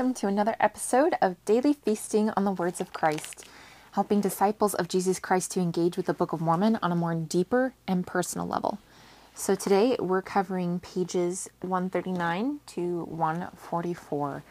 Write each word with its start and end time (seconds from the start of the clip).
welcome 0.00 0.14
to 0.14 0.26
another 0.26 0.56
episode 0.58 1.14
of 1.20 1.36
Daily 1.44 1.74
Feasting 1.74 2.30
on 2.30 2.44
the 2.46 2.52
Words 2.52 2.80
of 2.80 2.90
Christ, 2.90 3.44
helping 3.92 4.22
disciples 4.22 4.72
of 4.72 4.88
Jesus 4.88 5.18
Christ 5.18 5.50
to 5.50 5.60
engage 5.60 5.98
with 5.98 6.06
the 6.06 6.14
Book 6.14 6.32
of 6.32 6.40
Mormon 6.40 6.78
on 6.80 6.90
a 6.90 6.96
more 6.96 7.14
deeper 7.14 7.74
and 7.86 8.06
personal 8.06 8.46
level. 8.46 8.78
So 9.34 9.54
today 9.54 9.98
we're 10.00 10.22
covering 10.22 10.80
pages 10.80 11.50
139 11.60 12.60
to 12.68 13.04
144, 13.04 14.42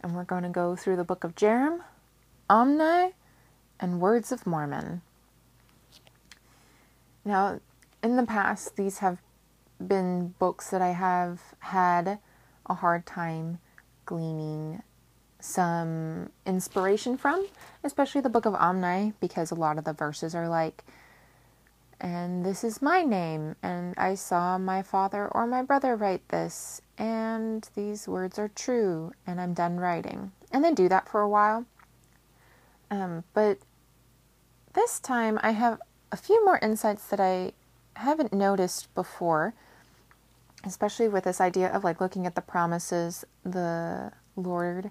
and 0.00 0.14
we're 0.14 0.22
going 0.22 0.44
to 0.44 0.48
go 0.48 0.76
through 0.76 0.94
the 0.94 1.02
Book 1.02 1.24
of 1.24 1.34
Jarom, 1.34 1.80
Omni, 2.48 3.14
and 3.80 4.00
Words 4.00 4.30
of 4.30 4.46
Mormon. 4.46 5.02
Now, 7.24 7.58
in 8.00 8.14
the 8.14 8.26
past, 8.26 8.76
these 8.76 8.98
have 8.98 9.18
been 9.84 10.34
books 10.38 10.70
that 10.70 10.80
I 10.80 10.92
have 10.92 11.40
had 11.58 12.20
a 12.66 12.74
hard 12.74 13.06
time 13.06 13.58
gleaning 14.04 14.82
some 15.40 16.30
inspiration 16.46 17.16
from, 17.18 17.46
especially 17.82 18.20
the 18.20 18.28
book 18.28 18.46
of 18.46 18.54
Omni, 18.54 19.12
because 19.20 19.50
a 19.50 19.54
lot 19.54 19.78
of 19.78 19.84
the 19.84 19.92
verses 19.92 20.34
are 20.34 20.48
like, 20.48 20.84
and 22.00 22.44
this 22.44 22.64
is 22.64 22.82
my 22.82 23.02
name, 23.02 23.56
and 23.62 23.94
I 23.96 24.14
saw 24.14 24.58
my 24.58 24.82
father 24.82 25.28
or 25.28 25.46
my 25.46 25.62
brother 25.62 25.96
write 25.96 26.28
this, 26.28 26.82
and 26.98 27.68
these 27.74 28.08
words 28.08 28.38
are 28.38 28.48
true, 28.48 29.12
and 29.26 29.40
I'm 29.40 29.54
done 29.54 29.78
writing. 29.78 30.32
And 30.50 30.64
they 30.64 30.72
do 30.72 30.88
that 30.88 31.08
for 31.08 31.20
a 31.20 31.28
while. 31.28 31.66
Um, 32.90 33.24
but 33.32 33.58
this 34.74 35.00
time 35.00 35.38
I 35.42 35.52
have 35.52 35.80
a 36.12 36.16
few 36.16 36.44
more 36.44 36.58
insights 36.62 37.06
that 37.08 37.20
I 37.20 37.52
haven't 37.96 38.32
noticed 38.32 38.94
before 38.94 39.54
especially 40.64 41.08
with 41.08 41.24
this 41.24 41.40
idea 41.40 41.68
of 41.68 41.84
like 41.84 42.00
looking 42.00 42.26
at 42.26 42.34
the 42.34 42.40
promises 42.40 43.24
the 43.44 44.12
Lord 44.36 44.90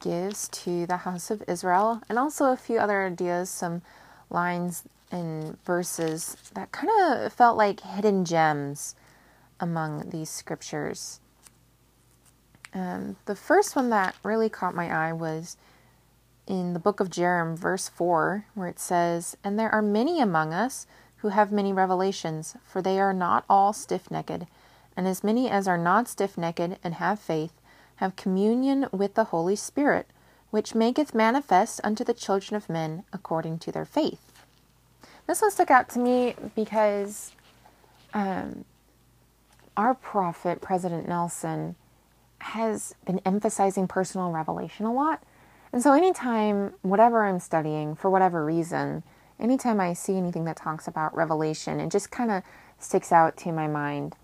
gives 0.00 0.48
to 0.48 0.86
the 0.86 0.98
house 0.98 1.30
of 1.30 1.42
Israel, 1.46 2.00
and 2.08 2.18
also 2.18 2.46
a 2.46 2.56
few 2.56 2.78
other 2.78 3.06
ideas, 3.06 3.50
some 3.50 3.82
lines 4.30 4.84
and 5.10 5.62
verses 5.64 6.36
that 6.54 6.72
kind 6.72 6.90
of 7.02 7.32
felt 7.32 7.56
like 7.56 7.80
hidden 7.80 8.24
gems 8.24 8.94
among 9.58 10.10
these 10.10 10.30
scriptures. 10.30 11.20
Um, 12.72 13.16
the 13.26 13.34
first 13.34 13.74
one 13.74 13.90
that 13.90 14.14
really 14.22 14.48
caught 14.48 14.74
my 14.74 14.88
eye 14.88 15.12
was 15.12 15.56
in 16.46 16.72
the 16.72 16.78
book 16.78 17.00
of 17.00 17.10
Jarom, 17.10 17.56
verse 17.56 17.88
4, 17.88 18.46
where 18.54 18.68
it 18.68 18.78
says, 18.78 19.36
And 19.44 19.58
there 19.58 19.70
are 19.70 19.82
many 19.82 20.20
among 20.20 20.54
us 20.54 20.86
who 21.18 21.28
have 21.28 21.52
many 21.52 21.72
revelations, 21.72 22.56
for 22.64 22.80
they 22.80 22.98
are 22.98 23.12
not 23.12 23.44
all 23.48 23.72
stiff 23.72 24.10
necked 24.10 24.44
and 25.00 25.08
as 25.08 25.24
many 25.24 25.48
as 25.48 25.66
are 25.66 25.78
not 25.78 26.08
stiff 26.08 26.36
necked 26.36 26.60
and 26.60 26.94
have 26.96 27.18
faith, 27.18 27.54
have 27.96 28.16
communion 28.16 28.86
with 28.92 29.14
the 29.14 29.24
Holy 29.24 29.56
Spirit, 29.56 30.06
which 30.50 30.74
maketh 30.74 31.14
manifest 31.14 31.80
unto 31.82 32.04
the 32.04 32.12
children 32.12 32.54
of 32.54 32.68
men 32.68 33.04
according 33.10 33.58
to 33.60 33.72
their 33.72 33.86
faith. 33.86 34.44
This 35.26 35.40
one 35.40 35.52
stuck 35.52 35.70
out 35.70 35.88
to 35.90 35.98
me 35.98 36.34
because 36.54 37.32
um, 38.12 38.66
our 39.74 39.94
prophet, 39.94 40.60
President 40.60 41.08
Nelson, 41.08 41.76
has 42.40 42.94
been 43.06 43.22
emphasizing 43.24 43.88
personal 43.88 44.30
revelation 44.30 44.84
a 44.84 44.92
lot. 44.92 45.22
And 45.72 45.82
so, 45.82 45.94
anytime, 45.94 46.74
whatever 46.82 47.24
I'm 47.24 47.40
studying, 47.40 47.94
for 47.94 48.10
whatever 48.10 48.44
reason, 48.44 49.02
anytime 49.38 49.80
I 49.80 49.94
see 49.94 50.18
anything 50.18 50.44
that 50.44 50.58
talks 50.58 50.86
about 50.86 51.16
revelation, 51.16 51.80
it 51.80 51.90
just 51.90 52.10
kind 52.10 52.30
of 52.30 52.42
sticks 52.78 53.12
out 53.12 53.38
to 53.38 53.50
my 53.50 53.66
mind. 53.66 54.14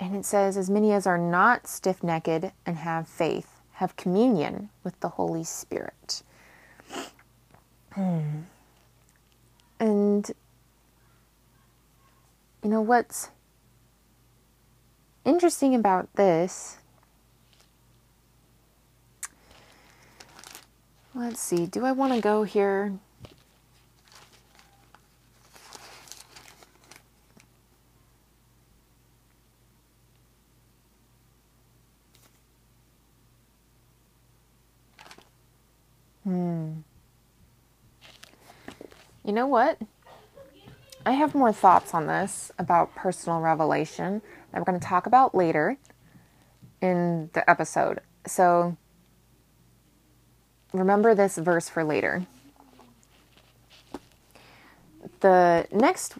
And 0.00 0.16
it 0.16 0.24
says, 0.24 0.56
As 0.56 0.70
many 0.70 0.92
as 0.92 1.06
are 1.06 1.18
not 1.18 1.66
stiff 1.66 2.02
necked 2.02 2.52
and 2.64 2.76
have 2.78 3.06
faith, 3.06 3.60
have 3.72 3.96
communion 3.96 4.70
with 4.82 4.98
the 5.00 5.10
Holy 5.10 5.44
Spirit. 5.44 6.22
Hmm. 7.92 8.40
And, 9.78 10.30
you 12.62 12.70
know, 12.70 12.80
what's 12.80 13.28
interesting 15.24 15.74
about 15.74 16.14
this, 16.16 16.78
let's 21.14 21.40
see, 21.40 21.66
do 21.66 21.84
I 21.84 21.92
want 21.92 22.14
to 22.14 22.20
go 22.20 22.42
here? 22.42 22.98
You 39.30 39.36
know 39.36 39.46
what? 39.46 39.78
I 41.06 41.12
have 41.12 41.36
more 41.36 41.52
thoughts 41.52 41.94
on 41.94 42.08
this 42.08 42.50
about 42.58 42.96
personal 42.96 43.38
revelation 43.38 44.22
that 44.50 44.58
we're 44.58 44.64
going 44.64 44.80
to 44.80 44.84
talk 44.84 45.06
about 45.06 45.36
later 45.36 45.78
in 46.82 47.30
the 47.32 47.48
episode. 47.48 48.00
So 48.26 48.76
remember 50.72 51.14
this 51.14 51.38
verse 51.38 51.68
for 51.68 51.84
later. 51.84 52.26
The 55.20 55.68
next 55.70 56.14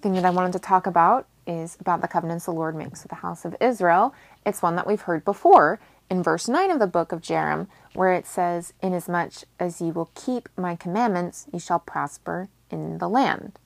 thing 0.00 0.12
that 0.12 0.24
I 0.24 0.30
wanted 0.30 0.52
to 0.52 0.60
talk 0.60 0.86
about 0.86 1.26
is 1.44 1.76
about 1.80 2.02
the 2.02 2.08
covenants 2.08 2.44
the 2.44 2.52
Lord 2.52 2.76
makes 2.76 3.02
with 3.02 3.10
the 3.10 3.16
house 3.16 3.44
of 3.44 3.56
Israel. 3.60 4.14
It's 4.46 4.62
one 4.62 4.76
that 4.76 4.86
we've 4.86 5.00
heard 5.00 5.24
before 5.24 5.80
in 6.10 6.22
verse 6.22 6.48
9 6.48 6.70
of 6.70 6.78
the 6.78 6.86
book 6.86 7.12
of 7.12 7.20
Jarom, 7.20 7.66
where 7.94 8.12
it 8.12 8.26
says, 8.26 8.72
Inasmuch 8.82 9.44
as 9.58 9.80
ye 9.80 9.90
will 9.90 10.10
keep 10.14 10.48
my 10.56 10.76
commandments, 10.76 11.46
ye 11.52 11.58
shall 11.58 11.78
prosper 11.78 12.48
in 12.70 12.98
the 12.98 13.08
land. 13.08 13.58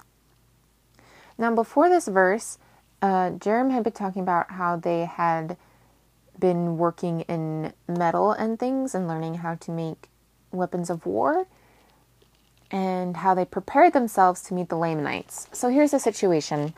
Now, 1.36 1.54
before 1.54 1.88
this 1.88 2.08
verse, 2.08 2.58
uh, 3.02 3.30
Jarom 3.30 3.70
had 3.70 3.84
been 3.84 3.92
talking 3.92 4.22
about 4.22 4.52
how 4.52 4.76
they 4.76 5.06
had 5.06 5.56
been 6.38 6.78
working 6.78 7.22
in 7.22 7.72
metal 7.86 8.32
and 8.32 8.58
things 8.58 8.94
and 8.94 9.06
learning 9.06 9.36
how 9.36 9.54
to 9.56 9.70
make 9.70 10.08
weapons 10.50 10.90
of 10.90 11.06
war 11.06 11.46
and 12.70 13.18
how 13.18 13.34
they 13.34 13.44
prepared 13.44 13.92
themselves 13.92 14.42
to 14.42 14.54
meet 14.54 14.68
the 14.68 14.76
Lamanites. 14.76 15.48
So 15.52 15.68
here's 15.68 15.90
the 15.90 15.98
situation 15.98 16.74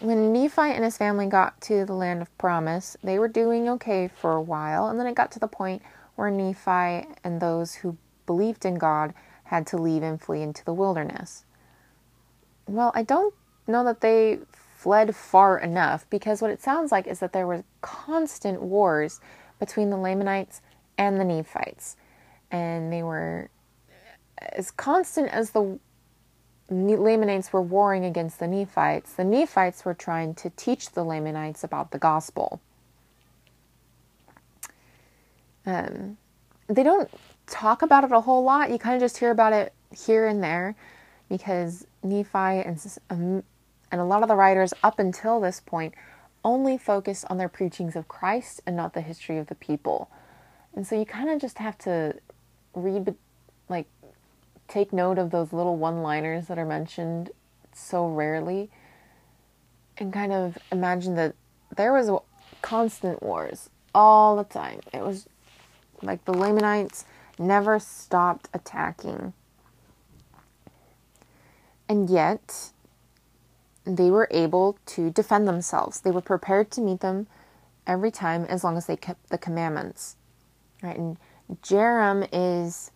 when 0.00 0.32
Nephi 0.32 0.62
and 0.62 0.84
his 0.84 0.96
family 0.96 1.26
got 1.26 1.60
to 1.62 1.84
the 1.84 1.92
land 1.92 2.22
of 2.22 2.36
promise, 2.38 2.96
they 3.02 3.18
were 3.18 3.28
doing 3.28 3.68
okay 3.70 4.08
for 4.08 4.32
a 4.32 4.42
while, 4.42 4.88
and 4.88 4.98
then 4.98 5.06
it 5.06 5.14
got 5.14 5.30
to 5.32 5.38
the 5.38 5.48
point 5.48 5.82
where 6.16 6.30
Nephi 6.30 7.08
and 7.22 7.40
those 7.40 7.76
who 7.76 7.96
believed 8.26 8.64
in 8.64 8.74
God 8.76 9.14
had 9.44 9.66
to 9.68 9.76
leave 9.76 10.02
and 10.02 10.20
flee 10.20 10.42
into 10.42 10.64
the 10.64 10.72
wilderness. 10.72 11.44
Well, 12.66 12.92
I 12.94 13.02
don't 13.02 13.34
know 13.66 13.84
that 13.84 14.00
they 14.00 14.38
fled 14.84 15.14
far 15.16 15.58
enough 15.58 16.06
because 16.10 16.42
what 16.42 16.50
it 16.50 16.62
sounds 16.62 16.92
like 16.92 17.06
is 17.06 17.20
that 17.20 17.32
there 17.32 17.46
were 17.46 17.64
constant 17.80 18.62
wars 18.62 19.20
between 19.58 19.90
the 19.90 19.96
Lamanites 19.96 20.60
and 20.98 21.18
the 21.18 21.24
Nephites. 21.24 21.96
And 22.50 22.92
they 22.92 23.02
were 23.02 23.50
as 24.38 24.70
constant 24.70 25.28
as 25.30 25.50
the 25.50 25.78
Lamanites 26.70 27.52
were 27.52 27.62
warring 27.62 28.04
against 28.04 28.38
the 28.38 28.46
Nephites, 28.46 29.12
the 29.12 29.24
Nephites 29.24 29.84
were 29.84 29.94
trying 29.94 30.34
to 30.36 30.50
teach 30.50 30.90
the 30.90 31.04
Lamanites 31.04 31.62
about 31.62 31.90
the 31.90 31.98
gospel. 31.98 32.60
Um, 35.66 36.16
they 36.66 36.82
don't 36.82 37.10
talk 37.46 37.82
about 37.82 38.04
it 38.04 38.12
a 38.12 38.20
whole 38.20 38.42
lot. 38.42 38.70
You 38.70 38.78
kind 38.78 38.94
of 38.94 39.00
just 39.00 39.18
hear 39.18 39.30
about 39.30 39.52
it 39.52 39.72
here 39.94 40.26
and 40.26 40.42
there 40.42 40.74
because 41.28 41.86
Nephi 42.02 42.38
and, 42.38 42.98
um, 43.10 43.42
and 43.90 44.00
a 44.00 44.04
lot 44.04 44.22
of 44.22 44.28
the 44.28 44.36
writers 44.36 44.72
up 44.82 44.98
until 44.98 45.40
this 45.40 45.60
point 45.60 45.94
only 46.44 46.76
focused 46.76 47.24
on 47.30 47.38
their 47.38 47.48
preachings 47.48 47.96
of 47.96 48.08
Christ 48.08 48.60
and 48.66 48.76
not 48.76 48.92
the 48.92 49.00
history 49.00 49.38
of 49.38 49.46
the 49.46 49.54
people. 49.54 50.10
And 50.74 50.86
so 50.86 50.98
you 50.98 51.06
kind 51.06 51.30
of 51.30 51.40
just 51.40 51.58
have 51.58 51.78
to 51.78 52.14
read 52.74 53.14
take 54.68 54.92
note 54.92 55.18
of 55.18 55.30
those 55.30 55.52
little 55.52 55.76
one 55.76 56.02
liners 56.02 56.46
that 56.46 56.58
are 56.58 56.66
mentioned 56.66 57.30
so 57.72 58.06
rarely 58.06 58.70
and 59.98 60.12
kind 60.12 60.32
of 60.32 60.58
imagine 60.72 61.14
that 61.16 61.34
there 61.76 61.92
was 61.92 62.10
constant 62.62 63.22
wars 63.22 63.70
all 63.94 64.36
the 64.36 64.44
time. 64.44 64.80
It 64.92 65.02
was 65.02 65.28
like 66.02 66.24
the 66.24 66.32
Lamanites 66.32 67.04
never 67.38 67.78
stopped 67.78 68.48
attacking. 68.52 69.32
And 71.88 72.08
yet, 72.08 72.70
they 73.84 74.10
were 74.10 74.28
able 74.30 74.78
to 74.86 75.10
defend 75.10 75.46
themselves. 75.46 76.00
They 76.00 76.10
were 76.10 76.22
prepared 76.22 76.70
to 76.72 76.80
meet 76.80 77.00
them 77.00 77.26
every 77.86 78.10
time 78.10 78.44
as 78.46 78.64
long 78.64 78.76
as 78.76 78.86
they 78.86 78.96
kept 78.96 79.28
the 79.28 79.38
commandments. 79.38 80.16
Right? 80.82 80.96
And 80.96 81.18
Jarom 81.62 82.26
is 82.32 82.90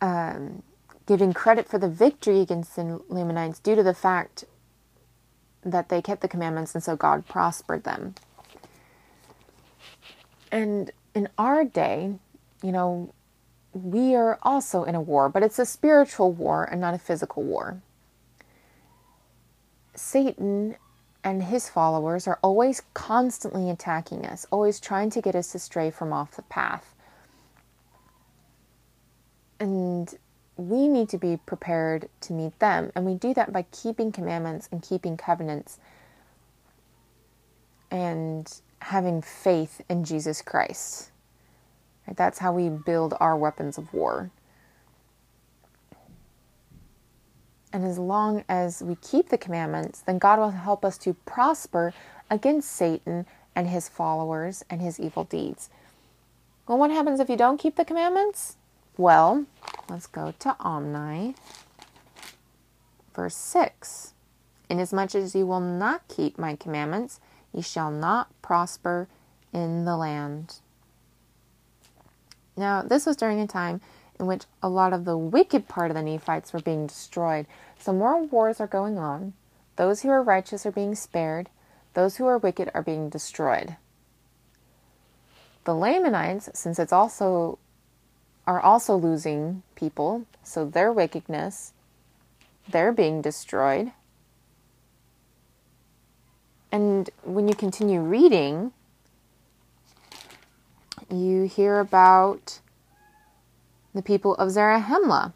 um, 0.00 0.62
giving 1.06 1.32
credit 1.32 1.68
for 1.68 1.78
the 1.78 1.88
victory 1.88 2.40
against 2.40 2.76
the 2.76 3.00
Lamanites 3.08 3.58
due 3.58 3.74
to 3.74 3.82
the 3.82 3.94
fact 3.94 4.44
that 5.62 5.88
they 5.88 6.00
kept 6.00 6.20
the 6.22 6.28
commandments 6.28 6.74
and 6.74 6.84
so 6.84 6.96
God 6.96 7.26
prospered 7.26 7.84
them. 7.84 8.14
And 10.50 10.90
in 11.14 11.28
our 11.36 11.64
day, 11.64 12.14
you 12.62 12.72
know, 12.72 13.12
we 13.72 14.14
are 14.14 14.38
also 14.42 14.84
in 14.84 14.94
a 14.94 15.00
war, 15.00 15.28
but 15.28 15.42
it's 15.42 15.58
a 15.58 15.66
spiritual 15.66 16.32
war 16.32 16.64
and 16.64 16.80
not 16.80 16.94
a 16.94 16.98
physical 16.98 17.42
war. 17.42 17.80
Satan 19.94 20.76
and 21.24 21.42
his 21.42 21.68
followers 21.68 22.26
are 22.26 22.38
always 22.42 22.82
constantly 22.94 23.68
attacking 23.68 24.24
us, 24.24 24.46
always 24.50 24.80
trying 24.80 25.10
to 25.10 25.20
get 25.20 25.34
us 25.34 25.52
to 25.52 25.58
stray 25.58 25.90
from 25.90 26.12
off 26.12 26.36
the 26.36 26.42
path. 26.42 26.94
And 29.60 30.12
we 30.56 30.88
need 30.88 31.08
to 31.10 31.18
be 31.18 31.38
prepared 31.46 32.08
to 32.22 32.32
meet 32.32 32.58
them. 32.58 32.90
And 32.94 33.06
we 33.06 33.14
do 33.14 33.32
that 33.34 33.52
by 33.52 33.62
keeping 33.70 34.12
commandments 34.12 34.68
and 34.70 34.82
keeping 34.82 35.16
covenants 35.16 35.78
and 37.90 38.60
having 38.80 39.22
faith 39.22 39.80
in 39.88 40.04
Jesus 40.04 40.42
Christ. 40.42 41.10
Right? 42.06 42.16
That's 42.16 42.38
how 42.38 42.52
we 42.52 42.68
build 42.68 43.14
our 43.20 43.36
weapons 43.36 43.78
of 43.78 43.92
war. 43.92 44.30
And 47.72 47.84
as 47.84 47.98
long 47.98 48.44
as 48.48 48.82
we 48.82 48.96
keep 48.96 49.28
the 49.28 49.38
commandments, 49.38 50.00
then 50.00 50.18
God 50.18 50.38
will 50.38 50.50
help 50.50 50.84
us 50.84 50.96
to 50.98 51.14
prosper 51.14 51.92
against 52.30 52.72
Satan 52.72 53.26
and 53.54 53.68
his 53.68 53.88
followers 53.88 54.64
and 54.70 54.80
his 54.80 54.98
evil 54.98 55.24
deeds. 55.24 55.68
Well, 56.66 56.78
what 56.78 56.90
happens 56.90 57.20
if 57.20 57.28
you 57.28 57.36
don't 57.36 57.58
keep 57.58 57.76
the 57.76 57.84
commandments? 57.84 58.56
Well, 58.98 59.46
let's 59.88 60.08
go 60.08 60.34
to 60.40 60.56
Omni, 60.58 61.36
verse 63.14 63.36
6. 63.36 64.12
Inasmuch 64.68 65.14
as 65.14 65.36
you 65.36 65.46
will 65.46 65.60
not 65.60 66.08
keep 66.08 66.36
my 66.36 66.56
commandments, 66.56 67.20
ye 67.52 67.62
shall 67.62 67.92
not 67.92 68.28
prosper 68.42 69.06
in 69.52 69.84
the 69.84 69.96
land. 69.96 70.56
Now, 72.56 72.82
this 72.82 73.06
was 73.06 73.16
during 73.16 73.38
a 73.38 73.46
time 73.46 73.80
in 74.18 74.26
which 74.26 74.46
a 74.60 74.68
lot 74.68 74.92
of 74.92 75.04
the 75.04 75.16
wicked 75.16 75.68
part 75.68 75.92
of 75.92 75.96
the 75.96 76.02
Nephites 76.02 76.52
were 76.52 76.58
being 76.58 76.88
destroyed. 76.88 77.46
So 77.78 77.92
more 77.92 78.24
wars 78.24 78.60
are 78.60 78.66
going 78.66 78.98
on. 78.98 79.34
Those 79.76 80.02
who 80.02 80.08
are 80.08 80.24
righteous 80.24 80.66
are 80.66 80.72
being 80.72 80.96
spared. 80.96 81.50
Those 81.94 82.16
who 82.16 82.26
are 82.26 82.36
wicked 82.36 82.68
are 82.74 82.82
being 82.82 83.10
destroyed. 83.10 83.76
The 85.62 85.74
Lamanites, 85.74 86.50
since 86.54 86.80
it's 86.80 86.92
also 86.92 87.60
are 88.48 88.62
also 88.62 88.96
losing 88.96 89.62
people, 89.74 90.24
so 90.42 90.64
their 90.64 90.90
wickedness, 90.90 91.74
they're 92.66 92.92
being 92.92 93.20
destroyed. 93.20 93.92
And 96.72 97.10
when 97.24 97.46
you 97.46 97.54
continue 97.54 98.00
reading, 98.00 98.72
you 101.10 101.42
hear 101.42 101.78
about 101.78 102.60
the 103.92 104.00
people 104.00 104.34
of 104.36 104.48
Zarahemla 104.48 105.34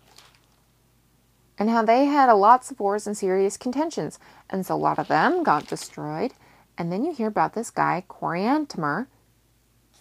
and 1.58 1.68
how 1.68 1.84
they 1.84 2.06
had 2.06 2.32
lots 2.32 2.70
of 2.70 2.80
wars 2.80 3.06
and 3.06 3.14
serious 3.16 3.58
contentions. 3.58 4.18
And 4.48 4.64
so 4.64 4.74
a 4.74 4.76
lot 4.76 4.98
of 4.98 5.08
them 5.08 5.42
got 5.42 5.66
destroyed. 5.66 6.32
And 6.78 6.90
then 6.90 7.04
you 7.04 7.12
hear 7.12 7.28
about 7.28 7.52
this 7.52 7.68
guy, 7.68 8.04
Coriantumr, 8.08 9.06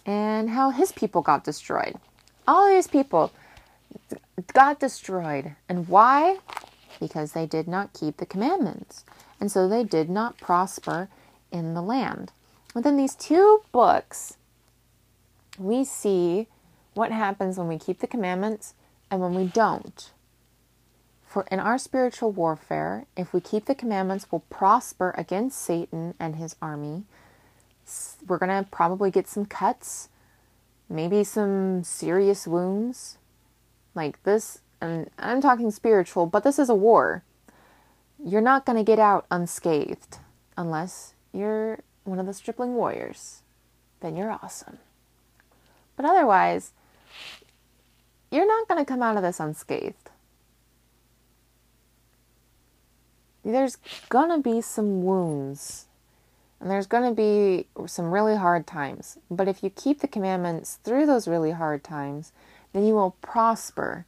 and 0.06 0.48
how 0.48 0.70
his 0.70 0.92
people 0.92 1.20
got 1.20 1.44
destroyed. 1.44 1.96
All 2.46 2.68
these 2.68 2.88
people 2.88 3.32
got 4.52 4.80
destroyed. 4.80 5.54
And 5.68 5.88
why? 5.88 6.38
Because 7.00 7.32
they 7.32 7.46
did 7.46 7.68
not 7.68 7.92
keep 7.92 8.16
the 8.16 8.26
commandments. 8.26 9.04
And 9.40 9.50
so 9.50 9.68
they 9.68 9.84
did 9.84 10.08
not 10.08 10.38
prosper 10.38 11.08
in 11.50 11.74
the 11.74 11.82
land. 11.82 12.32
Within 12.74 12.96
these 12.96 13.14
two 13.14 13.62
books, 13.72 14.36
we 15.58 15.84
see 15.84 16.48
what 16.94 17.12
happens 17.12 17.58
when 17.58 17.68
we 17.68 17.78
keep 17.78 18.00
the 18.00 18.06
commandments 18.06 18.74
and 19.10 19.20
when 19.20 19.34
we 19.34 19.44
don't. 19.44 20.10
For 21.26 21.46
in 21.50 21.60
our 21.60 21.78
spiritual 21.78 22.30
warfare, 22.30 23.06
if 23.16 23.32
we 23.32 23.40
keep 23.40 23.64
the 23.64 23.74
commandments, 23.74 24.26
we'll 24.30 24.44
prosper 24.50 25.14
against 25.16 25.58
Satan 25.58 26.14
and 26.20 26.36
his 26.36 26.56
army. 26.60 27.04
We're 28.26 28.38
going 28.38 28.64
to 28.64 28.70
probably 28.70 29.10
get 29.10 29.28
some 29.28 29.46
cuts, 29.46 30.08
maybe 30.92 31.24
some 31.24 31.82
serious 31.82 32.46
wounds. 32.46 33.18
Like 33.94 34.22
this, 34.22 34.60
and 34.80 35.10
I'm 35.18 35.42
talking 35.42 35.70
spiritual, 35.70 36.26
but 36.26 36.44
this 36.44 36.58
is 36.58 36.68
a 36.70 36.74
war. 36.74 37.24
You're 38.24 38.40
not 38.40 38.64
going 38.64 38.78
to 38.78 38.84
get 38.84 38.98
out 38.98 39.26
unscathed 39.30 40.18
unless 40.56 41.14
you're 41.32 41.80
one 42.04 42.18
of 42.18 42.26
the 42.26 42.32
stripling 42.32 42.74
warriors. 42.74 43.42
Then 44.00 44.16
you're 44.16 44.30
awesome. 44.30 44.78
But 45.96 46.06
otherwise, 46.06 46.72
you're 48.30 48.46
not 48.46 48.66
going 48.66 48.82
to 48.82 48.88
come 48.88 49.02
out 49.02 49.16
of 49.16 49.22
this 49.22 49.40
unscathed. 49.40 50.10
There's 53.44 53.76
going 54.08 54.30
to 54.30 54.38
be 54.38 54.60
some 54.62 55.02
wounds 55.02 55.86
and 56.62 56.70
there's 56.70 56.86
going 56.86 57.02
to 57.02 57.14
be 57.14 57.66
some 57.88 58.12
really 58.12 58.36
hard 58.36 58.68
times. 58.68 59.18
But 59.28 59.48
if 59.48 59.64
you 59.64 59.70
keep 59.70 59.98
the 59.98 60.06
commandments 60.06 60.78
through 60.84 61.06
those 61.06 61.26
really 61.26 61.50
hard 61.50 61.82
times, 61.82 62.30
then 62.72 62.86
you 62.86 62.94
will 62.94 63.16
prosper. 63.20 64.06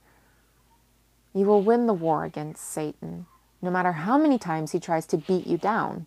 You 1.35 1.47
will 1.47 1.63
win 1.63 1.89
the 1.89 1.93
war 1.93 2.25
against 2.25 2.65
Satan, 2.65 3.27
no 3.61 3.73
matter 3.73 3.91
how 3.91 4.17
many 4.17 4.39
times 4.39 4.71
he 4.71 4.79
tries 4.79 5.05
to 5.07 5.17
beat 5.17 5.49
you 5.49 5.59
down. 5.59 6.07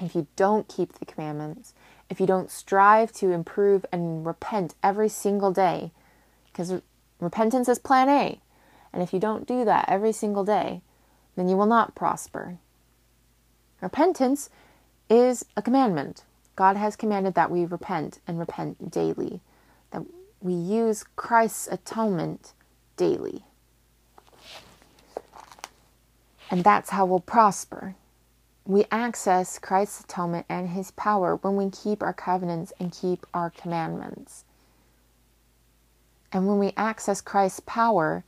If 0.00 0.16
you 0.16 0.26
don't 0.34 0.66
keep 0.66 0.98
the 0.98 1.06
commandments, 1.06 1.72
if 2.10 2.18
you 2.18 2.26
don't 2.26 2.50
strive 2.50 3.12
to 3.12 3.30
improve 3.30 3.86
and 3.92 4.26
repent 4.26 4.74
every 4.82 5.08
single 5.08 5.52
day, 5.52 5.92
because 6.46 6.82
repentance 7.20 7.68
is 7.68 7.78
plan 7.78 8.08
A. 8.08 8.40
And 8.92 9.04
if 9.04 9.12
you 9.12 9.20
don't 9.20 9.46
do 9.46 9.64
that 9.64 9.84
every 9.88 10.12
single 10.12 10.44
day, 10.44 10.82
then 11.36 11.48
you 11.48 11.56
will 11.56 11.66
not 11.66 11.94
prosper. 11.94 12.58
Repentance 13.80 14.50
is 15.12 15.44
a 15.56 15.62
commandment. 15.62 16.24
God 16.56 16.76
has 16.76 16.96
commanded 16.96 17.34
that 17.34 17.50
we 17.50 17.64
repent 17.64 18.18
and 18.26 18.38
repent 18.38 18.90
daily, 18.90 19.40
that 19.90 20.02
we 20.40 20.54
use 20.54 21.04
Christ's 21.16 21.68
atonement 21.70 22.52
daily. 22.96 23.44
And 26.50 26.64
that's 26.64 26.90
how 26.90 27.06
we'll 27.06 27.20
prosper. 27.20 27.94
We 28.66 28.84
access 28.90 29.58
Christ's 29.58 30.04
atonement 30.04 30.46
and 30.48 30.68
his 30.70 30.90
power 30.92 31.36
when 31.36 31.56
we 31.56 31.70
keep 31.70 32.02
our 32.02 32.12
covenants 32.12 32.72
and 32.78 32.92
keep 32.92 33.26
our 33.34 33.50
commandments. 33.50 34.44
And 36.32 36.46
when 36.46 36.58
we 36.58 36.72
access 36.76 37.20
Christ's 37.20 37.60
power, 37.60 38.24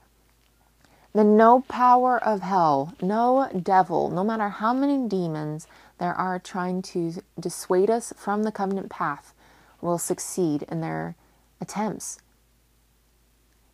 then 1.14 1.36
no 1.36 1.60
power 1.60 2.22
of 2.22 2.40
hell, 2.40 2.94
no 3.00 3.48
devil, 3.62 4.10
no 4.10 4.24
matter 4.24 4.48
how 4.48 4.74
many 4.74 5.06
demons 5.08 5.68
there 5.98 6.14
are 6.14 6.38
trying 6.38 6.82
to 6.82 7.14
dissuade 7.38 7.90
us 7.90 8.12
from 8.16 8.42
the 8.42 8.52
covenant 8.52 8.90
path, 8.90 9.34
will 9.80 9.98
succeed 9.98 10.64
in 10.68 10.80
their 10.80 11.14
attempts. 11.60 12.18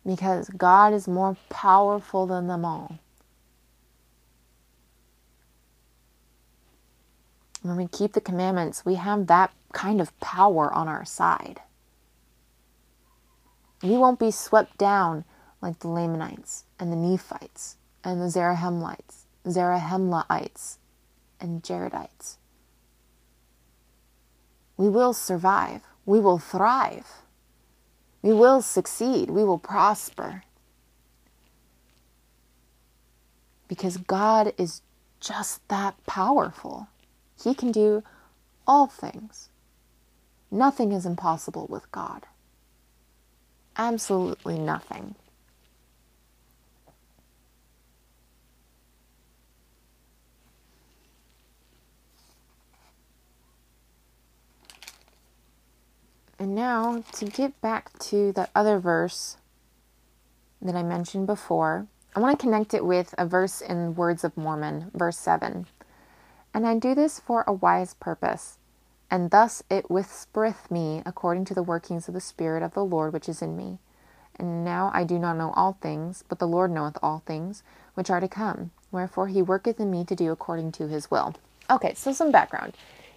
Because 0.05 0.49
God 0.49 0.93
is 0.93 1.07
more 1.07 1.37
powerful 1.49 2.27
than 2.27 2.47
them 2.47 2.65
all. 2.65 2.99
When 7.61 7.77
we 7.77 7.87
keep 7.87 8.13
the 8.13 8.21
commandments, 8.21 8.83
we 8.85 8.95
have 8.95 9.27
that 9.27 9.53
kind 9.71 10.01
of 10.01 10.17
power 10.19 10.73
on 10.73 10.87
our 10.87 11.05
side. 11.05 11.61
We 13.83 13.91
won't 13.91 14.19
be 14.19 14.31
swept 14.31 14.77
down 14.77 15.25
like 15.61 15.79
the 15.79 15.87
Lamanites 15.87 16.65
and 16.79 16.91
the 16.91 16.97
Nephites 16.97 17.77
and 18.03 18.19
the 18.19 18.25
Zarahemlites, 18.25 19.25
Zarahemlaites 19.45 20.77
and 21.41 21.63
Jaredites. 21.63 22.37
We 24.77 24.89
will 24.89 25.13
survive. 25.13 25.81
We 26.05 26.19
will 26.19 26.39
thrive. 26.39 27.07
We 28.21 28.33
will 28.33 28.61
succeed. 28.61 29.29
We 29.29 29.43
will 29.43 29.59
prosper. 29.59 30.43
Because 33.67 33.97
God 33.97 34.53
is 34.57 34.81
just 35.19 35.67
that 35.69 35.95
powerful. 36.05 36.87
He 37.43 37.53
can 37.53 37.71
do 37.71 38.03
all 38.67 38.87
things. 38.87 39.49
Nothing 40.49 40.91
is 40.91 41.05
impossible 41.05 41.67
with 41.69 41.91
God 41.91 42.25
absolutely 43.77 44.59
nothing. 44.59 45.15
And 56.41 56.55
now, 56.55 57.03
to 57.11 57.25
get 57.25 57.61
back 57.61 57.99
to 57.99 58.31
the 58.31 58.49
other 58.55 58.79
verse 58.79 59.37
that 60.59 60.73
I 60.73 60.81
mentioned 60.81 61.27
before, 61.27 61.85
I 62.15 62.19
want 62.19 62.39
to 62.39 62.43
connect 62.43 62.73
it 62.73 62.83
with 62.83 63.13
a 63.15 63.27
verse 63.27 63.61
in 63.61 63.93
Words 63.93 64.23
of 64.23 64.35
Mormon, 64.35 64.89
verse 64.95 65.19
7. 65.19 65.67
And 66.51 66.65
I 66.65 66.79
do 66.79 66.95
this 66.95 67.19
for 67.19 67.43
a 67.45 67.53
wise 67.53 67.93
purpose, 67.93 68.57
and 69.11 69.29
thus 69.29 69.61
it 69.69 69.91
whispereth 69.91 70.71
me 70.71 71.03
according 71.05 71.45
to 71.45 71.53
the 71.53 71.61
workings 71.61 72.07
of 72.07 72.15
the 72.15 72.19
Spirit 72.19 72.63
of 72.63 72.73
the 72.73 72.83
Lord 72.83 73.13
which 73.13 73.29
is 73.29 73.43
in 73.43 73.55
me. 73.55 73.77
And 74.35 74.65
now 74.65 74.89
I 74.95 75.03
do 75.03 75.19
not 75.19 75.37
know 75.37 75.53
all 75.55 75.77
things, 75.79 76.23
but 76.27 76.39
the 76.39 76.47
Lord 76.47 76.71
knoweth 76.71 76.97
all 77.03 77.21
things 77.23 77.61
which 77.93 78.09
are 78.09 78.19
to 78.19 78.27
come. 78.27 78.71
Wherefore 78.91 79.27
he 79.27 79.43
worketh 79.43 79.79
in 79.79 79.91
me 79.91 80.03
to 80.05 80.15
do 80.15 80.31
according 80.31 80.71
to 80.71 80.87
his 80.87 81.11
will. 81.11 81.35
Okay, 81.69 81.93
so 81.93 82.11
some 82.11 82.31
background. 82.31 82.73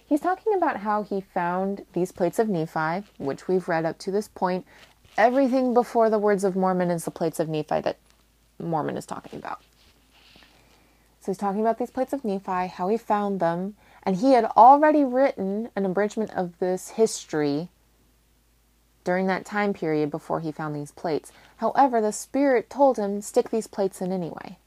He's 0.07 0.21
talking 0.21 0.53
about 0.53 0.77
how 0.77 1.03
he 1.03 1.21
found 1.21 1.85
these 1.93 2.11
plates 2.11 2.37
of 2.37 2.47
Nephi, 2.47 3.07
which 3.17 3.47
we've 3.47 3.67
read 3.67 3.85
up 3.85 3.97
to 3.99 4.11
this 4.11 4.27
point. 4.27 4.65
Everything 5.17 5.73
before 5.73 6.09
the 6.09 6.19
words 6.19 6.43
of 6.43 6.55
Mormon 6.55 6.91
is 6.91 7.05
the 7.05 7.11
plates 7.11 7.39
of 7.39 7.49
Nephi 7.49 7.81
that 7.81 7.97
Mormon 8.59 8.97
is 8.97 9.05
talking 9.05 9.39
about. 9.39 9.61
So 11.21 11.31
he's 11.31 11.37
talking 11.37 11.61
about 11.61 11.79
these 11.79 11.89
plates 11.89 12.13
of 12.13 12.23
Nephi, 12.23 12.67
how 12.67 12.87
he 12.87 12.97
found 12.97 13.39
them, 13.39 13.75
and 14.03 14.17
he 14.17 14.33
had 14.33 14.45
already 14.45 15.03
written 15.03 15.69
an 15.75 15.85
abridgment 15.85 16.31
of 16.35 16.59
this 16.59 16.89
history 16.89 17.69
during 19.03 19.25
that 19.25 19.45
time 19.45 19.73
period 19.73 20.11
before 20.11 20.39
he 20.39 20.51
found 20.51 20.75
these 20.75 20.91
plates. 20.91 21.31
However, 21.57 21.99
the 21.99 22.11
Spirit 22.11 22.69
told 22.69 22.97
him, 22.97 23.21
stick 23.21 23.49
these 23.49 23.65
plates 23.65 24.01
in 24.01 24.11
anyway. 24.11 24.59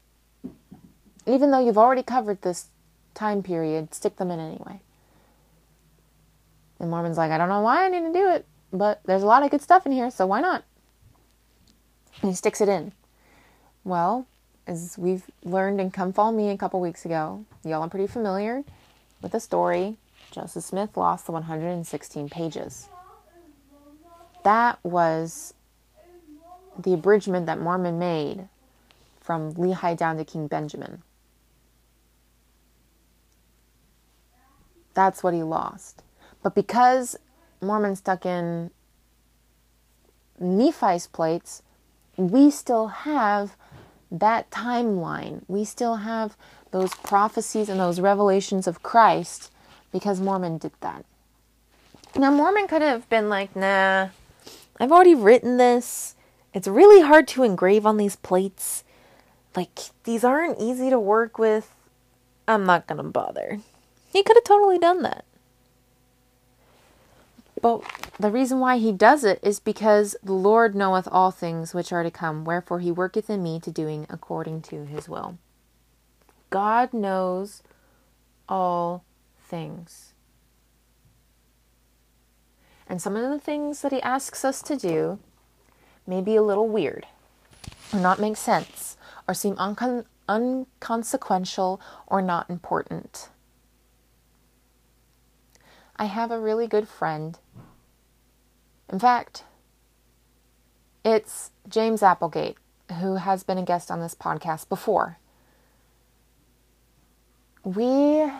Even 1.25 1.51
though 1.51 1.63
you've 1.63 1.77
already 1.77 2.03
covered 2.03 2.41
this 2.41 2.67
time 3.13 3.41
period, 3.41 3.93
stick 3.93 4.17
them 4.17 4.31
in 4.31 4.39
anyway. 4.41 4.81
And 6.79 6.89
Mormon's 6.89 7.17
like, 7.17 7.31
I 7.31 7.37
don't 7.37 7.49
know 7.49 7.61
why 7.61 7.85
I 7.85 7.89
need 7.89 8.05
to 8.05 8.13
do 8.13 8.29
it, 8.29 8.45
but 8.71 9.01
there's 9.05 9.23
a 9.23 9.27
lot 9.27 9.43
of 9.43 9.51
good 9.51 9.61
stuff 9.61 9.85
in 9.85 9.91
here, 9.91 10.09
so 10.09 10.25
why 10.25 10.41
not? 10.41 10.63
And 12.21 12.31
he 12.31 12.35
sticks 12.35 12.61
it 12.61 12.69
in. 12.69 12.93
Well, 13.83 14.27
as 14.67 14.97
we've 14.97 15.23
learned 15.43 15.81
in 15.81 15.91
Come 15.91 16.13
Follow 16.13 16.31
Me 16.31 16.49
a 16.49 16.57
couple 16.57 16.79
weeks 16.79 17.05
ago, 17.05 17.45
y'all 17.63 17.81
are 17.81 17.89
pretty 17.89 18.07
familiar 18.07 18.63
with 19.21 19.31
the 19.31 19.39
story. 19.39 19.97
Joseph 20.31 20.63
Smith 20.63 20.95
lost 20.95 21.25
the 21.25 21.31
116 21.31 22.29
pages. 22.29 22.87
That 24.43 24.79
was 24.83 25.53
the 26.77 26.93
abridgment 26.93 27.45
that 27.47 27.59
Mormon 27.59 27.99
made 27.99 28.47
from 29.19 29.53
Lehi 29.53 29.97
down 29.97 30.17
to 30.17 30.23
King 30.23 30.47
Benjamin. 30.47 31.03
That's 34.93 35.23
what 35.23 35.33
he 35.33 35.43
lost. 35.43 36.03
But 36.41 36.55
because 36.55 37.17
Mormon 37.61 37.95
stuck 37.95 38.25
in 38.25 38.71
Nephi's 40.39 41.07
plates, 41.07 41.61
we 42.17 42.49
still 42.51 42.87
have 42.87 43.55
that 44.11 44.49
timeline. 44.49 45.41
We 45.47 45.65
still 45.65 45.97
have 45.97 46.35
those 46.71 46.93
prophecies 46.93 47.69
and 47.69 47.79
those 47.79 47.99
revelations 47.99 48.67
of 48.67 48.83
Christ 48.83 49.51
because 49.91 50.21
Mormon 50.21 50.57
did 50.57 50.71
that. 50.81 51.05
Now, 52.15 52.31
Mormon 52.31 52.67
could 52.67 52.81
have 52.81 53.07
been 53.09 53.29
like, 53.29 53.55
nah, 53.55 54.09
I've 54.79 54.91
already 54.91 55.15
written 55.15 55.57
this. 55.57 56.15
It's 56.53 56.67
really 56.67 57.01
hard 57.01 57.27
to 57.29 57.43
engrave 57.43 57.85
on 57.85 57.97
these 57.97 58.15
plates. 58.15 58.83
Like, 59.55 59.79
these 60.03 60.23
aren't 60.23 60.59
easy 60.59 60.89
to 60.89 60.99
work 60.99 61.37
with. 61.37 61.73
I'm 62.47 62.65
not 62.65 62.87
to 62.87 63.03
bother. 63.03 63.59
He 64.11 64.23
could 64.23 64.37
have 64.37 64.43
totally 64.43 64.79
done 64.79 65.03
that. 65.03 65.23
But 67.61 67.83
the 68.19 68.31
reason 68.31 68.59
why 68.59 68.77
he 68.77 68.91
does 68.91 69.23
it 69.23 69.39
is 69.43 69.59
because 69.59 70.15
the 70.23 70.33
Lord 70.33 70.75
knoweth 70.75 71.07
all 71.11 71.31
things 71.31 71.73
which 71.73 71.91
are 71.91 72.03
to 72.03 72.11
come, 72.11 72.45
wherefore 72.45 72.79
he 72.79 72.91
worketh 72.91 73.29
in 73.29 73.43
me 73.43 73.59
to 73.61 73.71
doing 73.71 74.05
according 74.09 74.61
to 74.63 74.85
his 74.85 75.09
will. 75.09 75.37
God 76.49 76.93
knows 76.93 77.61
all 78.47 79.03
things. 79.41 80.13
And 82.87 83.01
some 83.01 83.15
of 83.15 83.29
the 83.29 83.39
things 83.39 83.81
that 83.81 83.91
he 83.91 84.01
asks 84.01 84.43
us 84.43 84.61
to 84.63 84.75
do 84.75 85.19
may 86.07 86.21
be 86.21 86.35
a 86.35 86.41
little 86.41 86.67
weird, 86.67 87.05
or 87.93 87.99
not 87.99 88.19
make 88.19 88.35
sense, 88.35 88.97
or 89.27 89.33
seem 89.33 89.55
uncon- 89.57 90.05
unconsequential 90.27 91.79
or 92.07 92.21
not 92.21 92.49
important. 92.49 93.29
I 95.99 96.05
have 96.05 96.31
a 96.31 96.39
really 96.39 96.65
good 96.65 96.87
friend. 96.87 97.37
In 98.89 98.99
fact, 98.99 99.43
it's 101.03 101.51
James 101.67 102.01
Applegate, 102.01 102.55
who 103.01 103.15
has 103.15 103.43
been 103.43 103.57
a 103.57 103.65
guest 103.65 103.91
on 103.91 103.99
this 103.99 104.15
podcast 104.15 104.69
before. 104.69 105.17
We 107.65 108.31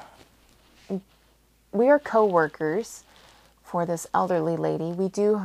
we 1.74 1.90
are 1.90 2.00
co-workers 2.00 3.04
for 3.62 3.86
this 3.86 4.08
elderly 4.14 4.56
lady. 4.56 4.94
We 4.94 5.10
do 5.10 5.42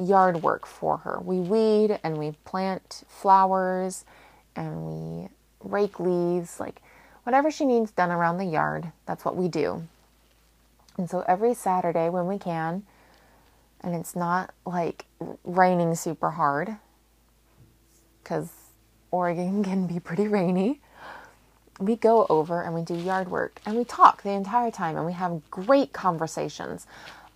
yard 0.00 0.42
work 0.42 0.66
for 0.66 0.98
her. 0.98 1.20
We 1.20 1.38
weed 1.38 2.00
and 2.02 2.18
we 2.18 2.32
plant 2.44 3.04
flowers 3.06 4.04
and 4.56 4.82
we 4.82 5.28
rake 5.60 6.00
leaves, 6.00 6.58
like 6.58 6.82
whatever 7.22 7.52
she 7.52 7.64
needs 7.64 7.92
done 7.92 8.10
around 8.10 8.38
the 8.38 8.44
yard. 8.44 8.90
That's 9.06 9.24
what 9.24 9.36
we 9.36 9.46
do. 9.46 9.86
And 10.96 11.08
so 11.10 11.24
every 11.26 11.54
Saturday 11.54 12.08
when 12.08 12.26
we 12.26 12.38
can, 12.38 12.84
and 13.80 13.94
it's 13.94 14.16
not 14.16 14.52
like 14.64 15.06
raining 15.44 15.94
super 15.94 16.30
hard, 16.30 16.76
because 18.22 18.50
Oregon 19.10 19.62
can 19.64 19.86
be 19.86 20.00
pretty 20.00 20.28
rainy, 20.28 20.80
we 21.78 21.96
go 21.96 22.26
over 22.28 22.62
and 22.62 22.74
we 22.74 22.82
do 22.82 22.94
yard 22.94 23.30
work 23.30 23.60
and 23.66 23.76
we 23.76 23.84
talk 23.84 24.22
the 24.22 24.30
entire 24.30 24.70
time 24.70 24.96
and 24.96 25.04
we 25.04 25.12
have 25.12 25.42
great 25.50 25.92
conversations 25.92 26.86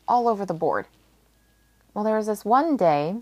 all 0.08 0.28
over 0.28 0.46
the 0.46 0.54
board. 0.54 0.86
Well, 1.92 2.04
there 2.04 2.16
was 2.16 2.26
this 2.26 2.44
one 2.44 2.76
day 2.76 3.16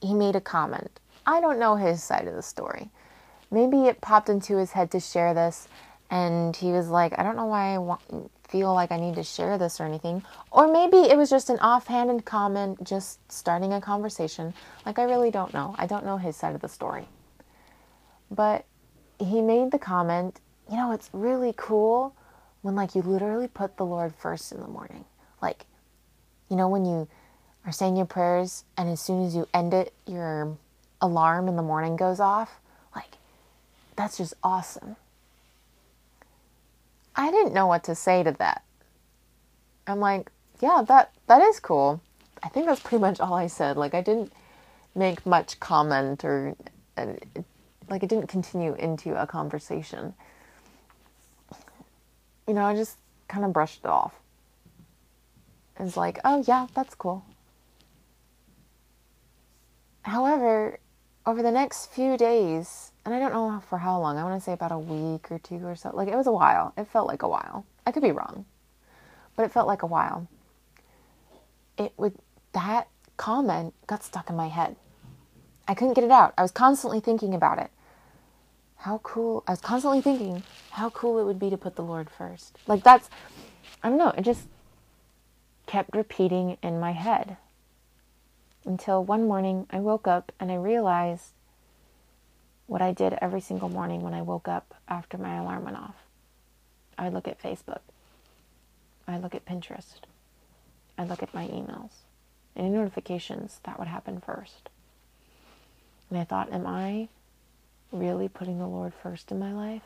he 0.00 0.14
made 0.14 0.36
a 0.36 0.40
comment. 0.40 1.00
I 1.26 1.40
don't 1.40 1.58
know 1.58 1.76
his 1.76 2.02
side 2.02 2.28
of 2.28 2.34
the 2.34 2.42
story. 2.42 2.90
Maybe 3.50 3.86
it 3.86 4.00
popped 4.00 4.28
into 4.28 4.58
his 4.58 4.72
head 4.72 4.90
to 4.90 5.00
share 5.00 5.32
this 5.32 5.68
and 6.10 6.54
he 6.54 6.70
was 6.70 6.88
like, 6.88 7.18
I 7.18 7.22
don't 7.22 7.36
know 7.36 7.46
why 7.46 7.74
I 7.74 7.78
want, 7.78 8.30
feel 8.48 8.72
like 8.74 8.90
I 8.90 8.96
need 8.98 9.14
to 9.16 9.22
share 9.22 9.58
this 9.58 9.80
or 9.80 9.84
anything. 9.84 10.22
Or 10.50 10.72
maybe 10.72 10.96
it 10.96 11.16
was 11.16 11.30
just 11.30 11.50
an 11.50 11.58
offhanded 11.58 12.24
comment, 12.24 12.82
just 12.82 13.20
starting 13.30 13.72
a 13.72 13.80
conversation. 13.80 14.54
Like, 14.86 14.98
I 14.98 15.04
really 15.04 15.30
don't 15.30 15.52
know. 15.52 15.74
I 15.78 15.86
don't 15.86 16.04
know 16.04 16.16
his 16.16 16.36
side 16.36 16.54
of 16.54 16.62
the 16.62 16.68
story. 16.68 17.06
But 18.30 18.64
he 19.18 19.42
made 19.42 19.70
the 19.70 19.78
comment, 19.78 20.40
you 20.70 20.76
know, 20.76 20.92
it's 20.92 21.10
really 21.12 21.54
cool 21.56 22.14
when, 22.62 22.74
like, 22.74 22.94
you 22.94 23.02
literally 23.02 23.48
put 23.48 23.76
the 23.76 23.84
Lord 23.86 24.14
first 24.14 24.50
in 24.52 24.60
the 24.60 24.66
morning. 24.66 25.04
Like, 25.40 25.66
you 26.48 26.56
know, 26.56 26.68
when 26.68 26.84
you 26.84 27.08
are 27.66 27.72
saying 27.72 27.96
your 27.96 28.06
prayers 28.06 28.64
and 28.76 28.88
as 28.88 29.00
soon 29.00 29.24
as 29.26 29.34
you 29.34 29.46
end 29.52 29.74
it, 29.74 29.92
your 30.06 30.56
alarm 31.00 31.48
in 31.48 31.56
the 31.56 31.62
morning 31.62 31.96
goes 31.96 32.20
off. 32.20 32.60
Like, 32.94 33.18
that's 33.96 34.16
just 34.16 34.34
awesome. 34.42 34.96
I 37.18 37.32
didn't 37.32 37.52
know 37.52 37.66
what 37.66 37.82
to 37.84 37.96
say 37.96 38.22
to 38.22 38.32
that. 38.32 38.62
I'm 39.88 39.98
like, 39.98 40.30
yeah, 40.60 40.82
that 40.86 41.12
that 41.26 41.42
is 41.42 41.58
cool. 41.58 42.00
I 42.42 42.48
think 42.48 42.66
that's 42.66 42.80
pretty 42.80 43.00
much 43.00 43.18
all 43.18 43.34
I 43.34 43.48
said. 43.48 43.76
Like 43.76 43.92
I 43.92 44.00
didn't 44.02 44.32
make 44.94 45.26
much 45.26 45.58
comment 45.58 46.24
or 46.24 46.54
uh, 46.96 47.06
like 47.90 48.04
it 48.04 48.08
didn't 48.08 48.28
continue 48.28 48.74
into 48.74 49.20
a 49.20 49.26
conversation. 49.26 50.14
You 52.46 52.54
know, 52.54 52.62
I 52.62 52.76
just 52.76 52.96
kind 53.26 53.44
of 53.44 53.52
brushed 53.52 53.80
it 53.80 53.86
off. 53.90 54.14
It's 55.80 55.96
like, 55.96 56.20
oh 56.24 56.44
yeah, 56.46 56.68
that's 56.74 56.94
cool. 56.94 57.24
However, 60.02 60.78
over 61.26 61.42
the 61.42 61.50
next 61.50 61.90
few 61.90 62.16
days, 62.16 62.87
and 63.04 63.14
I 63.14 63.18
don't 63.18 63.32
know 63.32 63.62
for 63.68 63.78
how 63.78 63.98
long. 64.00 64.18
I 64.18 64.24
want 64.24 64.40
to 64.40 64.44
say 64.44 64.52
about 64.52 64.72
a 64.72 64.78
week 64.78 65.30
or 65.30 65.38
two 65.38 65.64
or 65.66 65.76
so. 65.76 65.90
Like 65.94 66.08
it 66.08 66.16
was 66.16 66.26
a 66.26 66.32
while. 66.32 66.72
It 66.76 66.88
felt 66.88 67.06
like 67.06 67.22
a 67.22 67.28
while. 67.28 67.64
I 67.86 67.92
could 67.92 68.02
be 68.02 68.12
wrong, 68.12 68.44
but 69.36 69.44
it 69.44 69.52
felt 69.52 69.66
like 69.66 69.82
a 69.82 69.86
while. 69.86 70.28
It 71.76 71.92
would 71.96 72.14
that 72.52 72.88
comment 73.16 73.74
got 73.86 74.02
stuck 74.02 74.30
in 74.30 74.36
my 74.36 74.48
head. 74.48 74.76
I 75.66 75.74
couldn't 75.74 75.94
get 75.94 76.04
it 76.04 76.10
out. 76.10 76.34
I 76.38 76.42
was 76.42 76.50
constantly 76.50 77.00
thinking 77.00 77.34
about 77.34 77.58
it. 77.58 77.70
How 78.76 78.98
cool. 79.02 79.42
I 79.46 79.52
was 79.52 79.60
constantly 79.60 80.00
thinking 80.00 80.42
how 80.70 80.90
cool 80.90 81.18
it 81.18 81.24
would 81.24 81.38
be 81.38 81.50
to 81.50 81.56
put 81.56 81.76
the 81.76 81.82
Lord 81.82 82.08
first. 82.10 82.58
Like 82.66 82.82
that's 82.82 83.08
I 83.82 83.88
don't 83.88 83.98
know, 83.98 84.12
it 84.16 84.22
just 84.22 84.48
kept 85.66 85.94
repeating 85.94 86.58
in 86.62 86.80
my 86.80 86.92
head. 86.92 87.36
Until 88.64 89.04
one 89.04 89.26
morning 89.28 89.66
I 89.70 89.78
woke 89.78 90.08
up 90.08 90.32
and 90.40 90.50
I 90.50 90.56
realized 90.56 91.32
what 92.68 92.82
I 92.82 92.92
did 92.92 93.18
every 93.20 93.40
single 93.40 93.70
morning 93.70 94.02
when 94.02 94.14
I 94.14 94.22
woke 94.22 94.46
up 94.46 94.74
after 94.86 95.16
my 95.16 95.36
alarm 95.36 95.64
went 95.64 95.78
off. 95.78 95.96
I 96.98 97.08
look 97.08 97.26
at 97.26 97.42
Facebook. 97.42 97.80
I 99.08 99.16
look 99.16 99.34
at 99.34 99.46
Pinterest. 99.46 100.00
I 100.98 101.04
look 101.04 101.22
at 101.22 101.32
my 101.32 101.46
emails. 101.46 101.92
Any 102.54 102.68
notifications, 102.68 103.60
that 103.64 103.78
would 103.78 103.88
happen 103.88 104.20
first. 104.20 104.68
And 106.10 106.18
I 106.18 106.24
thought, 106.24 106.52
am 106.52 106.66
I 106.66 107.08
really 107.90 108.28
putting 108.28 108.58
the 108.58 108.66
Lord 108.66 108.92
first 108.92 109.32
in 109.32 109.38
my 109.38 109.52
life? 109.52 109.82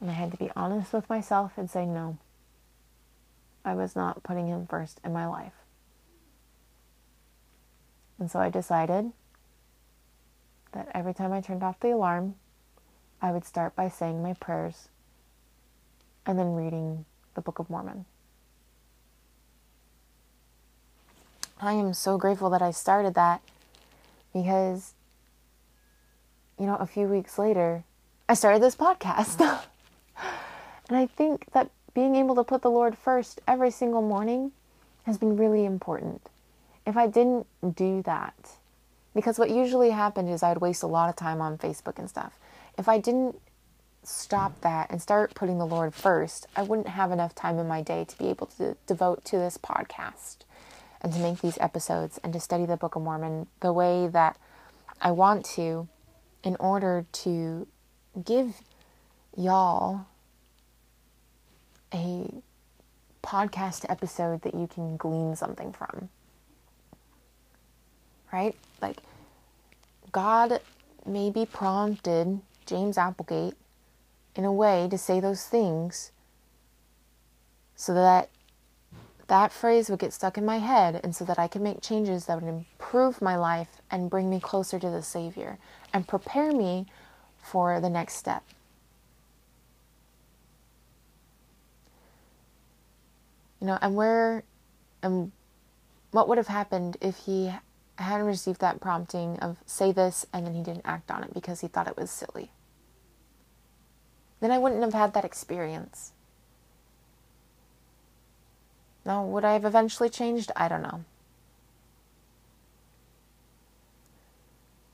And 0.00 0.10
I 0.10 0.14
had 0.14 0.32
to 0.32 0.36
be 0.36 0.50
honest 0.56 0.92
with 0.92 1.08
myself 1.08 1.52
and 1.56 1.70
say, 1.70 1.86
no, 1.86 2.18
I 3.64 3.74
was 3.74 3.94
not 3.94 4.24
putting 4.24 4.48
him 4.48 4.66
first 4.66 5.00
in 5.04 5.12
my 5.12 5.26
life. 5.26 5.52
And 8.22 8.30
so 8.30 8.38
I 8.38 8.50
decided 8.50 9.10
that 10.70 10.88
every 10.94 11.12
time 11.12 11.32
I 11.32 11.40
turned 11.40 11.64
off 11.64 11.80
the 11.80 11.90
alarm, 11.90 12.36
I 13.20 13.32
would 13.32 13.44
start 13.44 13.74
by 13.74 13.88
saying 13.88 14.22
my 14.22 14.34
prayers 14.34 14.86
and 16.24 16.38
then 16.38 16.54
reading 16.54 17.04
the 17.34 17.40
Book 17.40 17.58
of 17.58 17.68
Mormon. 17.68 18.04
I 21.60 21.72
am 21.72 21.92
so 21.94 22.16
grateful 22.16 22.48
that 22.50 22.62
I 22.62 22.70
started 22.70 23.14
that 23.14 23.40
because, 24.32 24.94
you 26.60 26.66
know, 26.66 26.76
a 26.76 26.86
few 26.86 27.08
weeks 27.08 27.40
later, 27.40 27.82
I 28.28 28.34
started 28.34 28.62
this 28.62 28.76
podcast. 28.76 29.40
and 30.88 30.96
I 30.96 31.06
think 31.06 31.46
that 31.54 31.72
being 31.92 32.14
able 32.14 32.36
to 32.36 32.44
put 32.44 32.62
the 32.62 32.70
Lord 32.70 32.96
first 32.96 33.40
every 33.48 33.72
single 33.72 34.00
morning 34.00 34.52
has 35.06 35.18
been 35.18 35.36
really 35.36 35.64
important. 35.64 36.28
If 36.86 36.96
I 36.96 37.06
didn't 37.06 37.46
do 37.74 38.02
that, 38.02 38.52
because 39.14 39.38
what 39.38 39.50
usually 39.50 39.90
happened 39.90 40.28
is 40.28 40.42
I'd 40.42 40.58
waste 40.58 40.82
a 40.82 40.86
lot 40.86 41.08
of 41.08 41.16
time 41.16 41.40
on 41.40 41.58
Facebook 41.58 41.98
and 41.98 42.08
stuff. 42.08 42.38
If 42.78 42.88
I 42.88 42.98
didn't 42.98 43.38
stop 44.02 44.60
that 44.62 44.90
and 44.90 45.00
start 45.00 45.34
putting 45.34 45.58
the 45.58 45.66
Lord 45.66 45.94
first, 45.94 46.46
I 46.56 46.62
wouldn't 46.62 46.88
have 46.88 47.12
enough 47.12 47.34
time 47.34 47.58
in 47.58 47.68
my 47.68 47.82
day 47.82 48.04
to 48.04 48.18
be 48.18 48.28
able 48.28 48.46
to 48.58 48.76
devote 48.86 49.24
to 49.26 49.36
this 49.36 49.58
podcast 49.58 50.38
and 51.00 51.12
to 51.12 51.18
make 51.18 51.40
these 51.40 51.58
episodes 51.60 52.18
and 52.24 52.32
to 52.32 52.40
study 52.40 52.64
the 52.64 52.76
Book 52.76 52.96
of 52.96 53.02
Mormon 53.02 53.46
the 53.60 53.72
way 53.72 54.08
that 54.08 54.36
I 55.00 55.10
want 55.10 55.44
to 55.56 55.88
in 56.42 56.56
order 56.56 57.06
to 57.12 57.66
give 58.24 58.60
y'all 59.36 60.06
a 61.94 62.42
podcast 63.22 63.84
episode 63.88 64.42
that 64.42 64.54
you 64.54 64.66
can 64.66 64.96
glean 64.96 65.36
something 65.36 65.72
from. 65.72 66.08
Right? 68.32 68.56
Like, 68.80 68.98
God 70.10 70.60
maybe 71.04 71.44
prompted 71.44 72.40
James 72.66 72.96
Applegate 72.96 73.54
in 74.34 74.44
a 74.44 74.52
way 74.52 74.88
to 74.90 74.96
say 74.96 75.20
those 75.20 75.44
things 75.44 76.12
so 77.76 77.92
that 77.94 78.30
that 79.26 79.52
phrase 79.52 79.88
would 79.88 79.98
get 79.98 80.12
stuck 80.12 80.36
in 80.36 80.44
my 80.44 80.58
head 80.58 81.00
and 81.02 81.14
so 81.14 81.24
that 81.24 81.38
I 81.38 81.48
could 81.48 81.62
make 81.62 81.80
changes 81.80 82.26
that 82.26 82.40
would 82.40 82.48
improve 82.48 83.22
my 83.22 83.36
life 83.36 83.80
and 83.90 84.10
bring 84.10 84.28
me 84.28 84.40
closer 84.40 84.78
to 84.78 84.90
the 84.90 85.02
Savior 85.02 85.58
and 85.92 86.06
prepare 86.06 86.52
me 86.52 86.86
for 87.38 87.80
the 87.80 87.90
next 87.90 88.14
step. 88.14 88.42
You 93.60 93.68
know, 93.68 93.78
and 93.80 93.94
where 93.94 94.42
and 95.02 95.32
what 96.10 96.28
would 96.28 96.38
have 96.38 96.48
happened 96.48 96.96
if 97.00 97.16
he 97.16 97.52
hadn't 97.96 98.26
received 98.26 98.60
that 98.60 98.80
prompting 98.80 99.38
of 99.40 99.58
say 99.66 99.92
this 99.92 100.26
and 100.32 100.46
then 100.46 100.54
he 100.54 100.62
didn't 100.62 100.86
act 100.86 101.10
on 101.10 101.22
it 101.22 101.34
because 101.34 101.60
he 101.60 101.68
thought 101.68 101.88
it 101.88 101.96
was 101.96 102.10
silly? 102.10 102.50
Then 104.40 104.50
I 104.50 104.58
wouldn't 104.58 104.82
have 104.82 104.94
had 104.94 105.14
that 105.14 105.24
experience. 105.24 106.12
Now, 109.04 109.24
would 109.24 109.44
I 109.44 109.52
have 109.52 109.64
eventually 109.64 110.08
changed? 110.08 110.50
I 110.56 110.68
don't 110.68 110.82
know. 110.82 111.04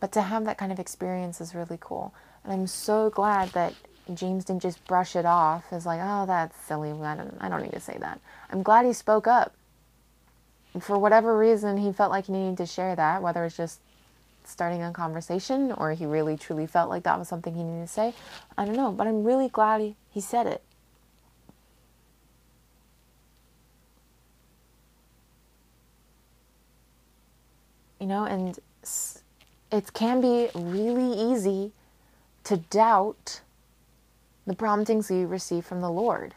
But 0.00 0.12
to 0.12 0.22
have 0.22 0.44
that 0.44 0.58
kind 0.58 0.72
of 0.72 0.78
experience 0.78 1.40
is 1.40 1.54
really 1.54 1.78
cool. 1.80 2.14
And 2.44 2.52
I'm 2.52 2.66
so 2.66 3.10
glad 3.10 3.50
that 3.50 3.74
James 4.14 4.44
didn't 4.44 4.62
just 4.62 4.84
brush 4.86 5.16
it 5.16 5.26
off 5.26 5.64
as 5.72 5.84
like, 5.84 6.00
oh, 6.02 6.24
that's 6.26 6.56
silly. 6.56 6.92
I 6.92 7.16
don't, 7.16 7.36
I 7.40 7.48
don't 7.48 7.62
need 7.62 7.72
to 7.72 7.80
say 7.80 7.96
that. 8.00 8.20
I'm 8.50 8.62
glad 8.62 8.86
he 8.86 8.92
spoke 8.92 9.26
up. 9.26 9.54
For 10.80 10.98
whatever 10.98 11.36
reason, 11.36 11.76
he 11.76 11.92
felt 11.92 12.10
like 12.10 12.26
he 12.26 12.32
needed 12.32 12.56
to 12.58 12.66
share 12.66 12.94
that, 12.96 13.22
whether 13.22 13.44
it's 13.44 13.56
just 13.56 13.80
starting 14.44 14.82
a 14.82 14.92
conversation 14.92 15.72
or 15.72 15.92
he 15.92 16.06
really 16.06 16.36
truly 16.36 16.66
felt 16.66 16.88
like 16.88 17.02
that 17.02 17.18
was 17.18 17.28
something 17.28 17.54
he 17.54 17.62
needed 17.62 17.86
to 17.86 17.92
say. 17.92 18.14
I 18.56 18.64
don't 18.64 18.76
know, 18.76 18.90
but 18.92 19.06
I'm 19.06 19.22
really 19.24 19.48
glad 19.48 19.80
he, 19.80 19.96
he 20.10 20.20
said 20.20 20.46
it. 20.46 20.62
You 28.00 28.06
know, 28.06 28.24
and 28.24 28.58
it 29.70 29.92
can 29.92 30.20
be 30.20 30.48
really 30.54 31.12
easy 31.32 31.72
to 32.44 32.56
doubt 32.56 33.40
the 34.46 34.54
promptings 34.54 35.10
we 35.10 35.24
receive 35.24 35.66
from 35.66 35.80
the 35.80 35.90
Lord. 35.90 36.34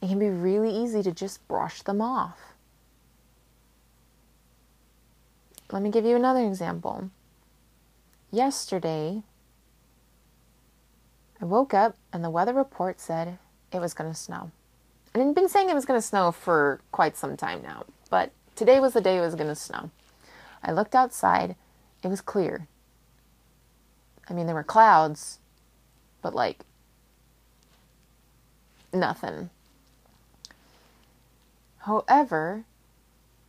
It 0.00 0.08
can 0.08 0.18
be 0.18 0.30
really 0.30 0.70
easy 0.70 1.02
to 1.02 1.12
just 1.12 1.46
brush 1.48 1.82
them 1.82 2.00
off. 2.00 2.38
Let 5.70 5.82
me 5.82 5.90
give 5.90 6.06
you 6.06 6.16
another 6.16 6.44
example. 6.44 7.10
Yesterday, 8.30 9.22
I 11.40 11.44
woke 11.44 11.74
up 11.74 11.96
and 12.12 12.24
the 12.24 12.30
weather 12.30 12.54
report 12.54 13.00
said 13.00 13.38
it 13.72 13.80
was 13.80 13.94
going 13.94 14.10
to 14.10 14.16
snow. 14.16 14.50
And 15.12 15.22
it 15.22 15.26
had 15.26 15.34
been 15.34 15.48
saying 15.48 15.68
it 15.68 15.74
was 15.74 15.84
going 15.84 16.00
to 16.00 16.06
snow 16.06 16.32
for 16.32 16.80
quite 16.90 17.16
some 17.16 17.36
time 17.36 17.62
now, 17.62 17.84
but 18.10 18.32
today 18.56 18.80
was 18.80 18.94
the 18.94 19.00
day 19.00 19.18
it 19.18 19.22
was 19.22 19.34
going 19.34 19.48
to 19.48 19.54
snow. 19.54 19.90
I 20.62 20.72
looked 20.72 20.94
outside, 20.94 21.54
it 22.02 22.08
was 22.08 22.20
clear. 22.20 22.66
I 24.28 24.32
mean, 24.32 24.46
there 24.46 24.54
were 24.54 24.64
clouds, 24.64 25.38
but 26.22 26.34
like 26.34 26.64
nothing. 28.92 29.50
However, 31.78 32.64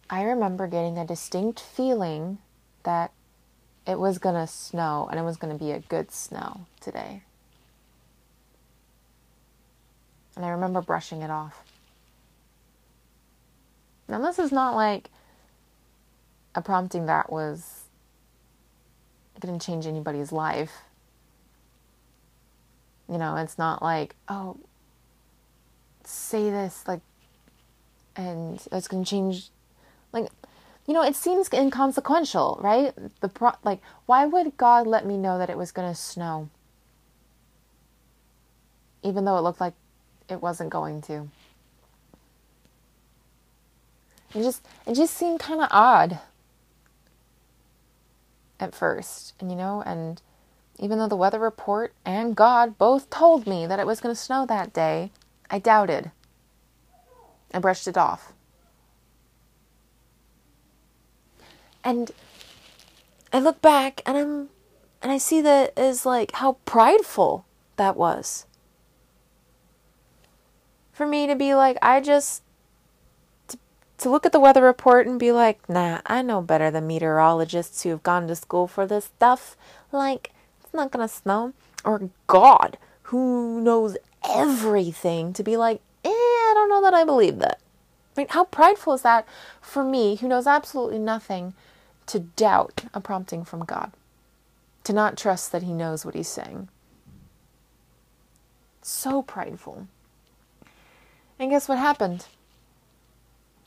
I 0.09 0.23
remember 0.23 0.67
getting 0.67 0.97
a 0.97 1.05
distinct 1.05 1.59
feeling 1.59 2.39
that 2.83 3.11
it 3.85 3.99
was 3.99 4.17
going 4.17 4.35
to 4.35 4.47
snow 4.47 5.07
and 5.09 5.19
it 5.19 5.23
was 5.23 5.37
going 5.37 5.55
to 5.55 5.63
be 5.63 5.71
a 5.71 5.79
good 5.79 6.11
snow 6.11 6.65
today. 6.79 7.23
And 10.35 10.45
I 10.45 10.49
remember 10.49 10.81
brushing 10.81 11.21
it 11.21 11.29
off. 11.29 11.63
Now, 14.07 14.19
this 14.21 14.39
is 14.39 14.51
not 14.51 14.75
like 14.75 15.09
a 16.55 16.61
prompting 16.61 17.05
that 17.05 17.31
was 17.31 17.83
going 19.39 19.57
to 19.57 19.65
change 19.65 19.85
anybody's 19.85 20.31
life. 20.31 20.71
You 23.07 23.17
know, 23.17 23.35
it's 23.35 23.57
not 23.57 23.81
like, 23.81 24.15
oh, 24.27 24.57
say 26.03 26.49
this, 26.49 26.83
like, 26.87 27.01
and 28.15 28.65
it's 28.71 28.87
going 28.87 29.03
to 29.03 29.09
change. 29.09 29.49
Like, 30.11 30.29
you 30.87 30.93
know, 30.93 31.03
it 31.03 31.15
seems 31.15 31.49
inconsequential, 31.53 32.59
right? 32.61 32.93
The 33.21 33.29
pro- 33.29 33.51
like, 33.63 33.81
why 34.05 34.25
would 34.25 34.57
God 34.57 34.87
let 34.87 35.05
me 35.05 35.17
know 35.17 35.37
that 35.37 35.49
it 35.49 35.57
was 35.57 35.71
going 35.71 35.87
to 35.87 35.95
snow, 35.95 36.49
even 39.03 39.25
though 39.25 39.37
it 39.37 39.41
looked 39.41 39.61
like 39.61 39.75
it 40.27 40.41
wasn't 40.41 40.71
going 40.71 41.01
to? 41.03 41.29
It 44.33 44.43
just 44.43 44.65
it 44.85 44.93
just 44.93 45.15
seemed 45.15 45.39
kind 45.39 45.61
of 45.61 45.69
odd 45.71 46.19
at 48.59 48.75
first, 48.75 49.33
and 49.39 49.49
you 49.51 49.57
know, 49.57 49.81
and 49.85 50.21
even 50.77 50.97
though 50.97 51.07
the 51.07 51.15
weather 51.15 51.39
report 51.39 51.93
and 52.05 52.35
God 52.35 52.77
both 52.77 53.09
told 53.09 53.45
me 53.45 53.67
that 53.67 53.79
it 53.79 53.85
was 53.87 53.99
going 53.99 54.13
to 54.13 54.19
snow 54.19 54.45
that 54.45 54.73
day, 54.73 55.11
I 55.49 55.59
doubted. 55.59 56.11
I 57.53 57.59
brushed 57.59 57.87
it 57.87 57.97
off. 57.97 58.33
And 61.83 62.11
I 63.31 63.39
look 63.39 63.61
back 63.61 64.01
and 64.05 64.17
I'm 64.17 64.49
and 65.01 65.11
I 65.11 65.17
see 65.17 65.41
that 65.41 65.77
as 65.77 66.05
like 66.05 66.31
how 66.33 66.53
prideful 66.65 67.45
that 67.77 67.95
was. 67.95 68.45
For 70.91 71.07
me 71.07 71.27
to 71.27 71.35
be 71.35 71.55
like 71.55 71.77
I 71.81 72.01
just 72.01 72.43
to 73.99 74.09
look 74.09 74.25
at 74.25 74.31
the 74.31 74.39
weather 74.39 74.63
report 74.63 75.07
and 75.07 75.19
be 75.19 75.31
like, 75.31 75.67
nah, 75.69 76.01
I 76.05 76.21
know 76.21 76.41
better 76.41 76.71
than 76.71 76.87
meteorologists 76.87 77.83
who 77.83 77.89
have 77.89 78.03
gone 78.03 78.27
to 78.27 78.35
school 78.35 78.67
for 78.67 78.87
this 78.87 79.05
stuff. 79.05 79.57
Like, 79.91 80.31
it's 80.63 80.73
not 80.73 80.91
gonna 80.91 81.07
snow. 81.07 81.53
Or 81.83 82.09
God, 82.27 82.77
who 83.03 83.61
knows 83.61 83.97
everything, 84.27 85.33
to 85.33 85.43
be 85.43 85.57
like, 85.57 85.81
eh, 86.03 86.09
I 86.09 86.51
don't 86.55 86.69
know 86.69 86.81
that 86.81 86.93
I 86.93 87.03
believe 87.03 87.39
that. 87.39 87.59
Right? 88.15 88.31
How 88.31 88.45
prideful 88.45 88.93
is 88.93 89.01
that 89.01 89.27
for 89.61 89.83
me, 89.83 90.15
who 90.15 90.27
knows 90.27 90.47
absolutely 90.47 90.99
nothing, 90.99 91.53
to 92.09 92.19
doubt 92.19 92.85
a 92.93 93.01
prompting 93.01 93.43
from 93.45 93.65
God? 93.65 93.91
To 94.83 94.93
not 94.93 95.17
trust 95.17 95.51
that 95.51 95.63
He 95.63 95.73
knows 95.73 96.05
what 96.05 96.15
He's 96.15 96.27
saying. 96.27 96.69
So 98.81 99.21
prideful. 99.21 99.87
And 101.37 101.51
guess 101.51 101.67
what 101.69 101.77
happened? 101.77 102.25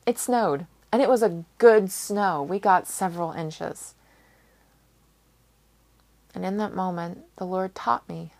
It 0.05 0.19
snowed, 0.19 0.67
and 0.91 1.01
it 1.01 1.09
was 1.09 1.23
a 1.23 1.45
good 1.59 1.91
snow. 1.91 2.43
We 2.43 2.59
got 2.59 2.89
several 2.89 3.33
inches. 3.33 3.95
And 6.35 6.45
in 6.45 6.57
that 6.57 6.75
moment, 6.75 7.25
the 7.37 7.47
Lord 7.47 7.75
taught 7.75 8.09
me 8.09 8.33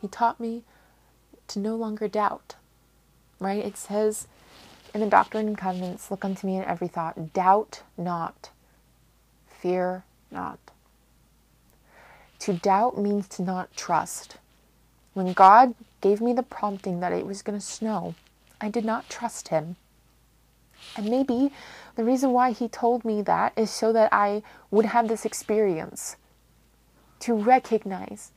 He 0.00 0.08
taught 0.08 0.40
me 0.40 0.64
to 1.48 1.58
no 1.58 1.76
longer 1.76 2.08
doubt. 2.08 2.54
Right? 3.38 3.64
It 3.64 3.76
says 3.76 4.26
in 4.94 5.00
the 5.00 5.06
Doctrine 5.06 5.48
and 5.48 5.58
Covenants, 5.58 6.10
look 6.10 6.24
unto 6.24 6.46
me 6.46 6.56
in 6.56 6.64
every 6.64 6.88
thought. 6.88 7.32
Doubt 7.32 7.82
not. 7.96 8.50
Fear 9.48 10.04
not. 10.30 10.58
To 12.40 12.52
doubt 12.54 12.98
means 12.98 13.28
to 13.28 13.42
not 13.42 13.74
trust. 13.76 14.36
When 15.12 15.32
God 15.32 15.74
gave 16.00 16.20
me 16.20 16.32
the 16.32 16.42
prompting 16.42 17.00
that 17.00 17.12
it 17.12 17.26
was 17.26 17.42
going 17.42 17.58
to 17.58 17.64
snow, 17.64 18.14
I 18.60 18.68
did 18.70 18.84
not 18.84 19.08
trust 19.08 19.48
Him. 19.48 19.76
And 20.96 21.06
maybe 21.06 21.52
the 21.96 22.04
reason 22.04 22.32
why 22.32 22.52
He 22.52 22.68
told 22.68 23.04
me 23.04 23.20
that 23.22 23.52
is 23.56 23.70
so 23.70 23.92
that 23.92 24.12
I 24.12 24.42
would 24.70 24.86
have 24.86 25.08
this 25.08 25.24
experience 25.24 26.16
to 27.20 27.34
recognize 27.34 28.32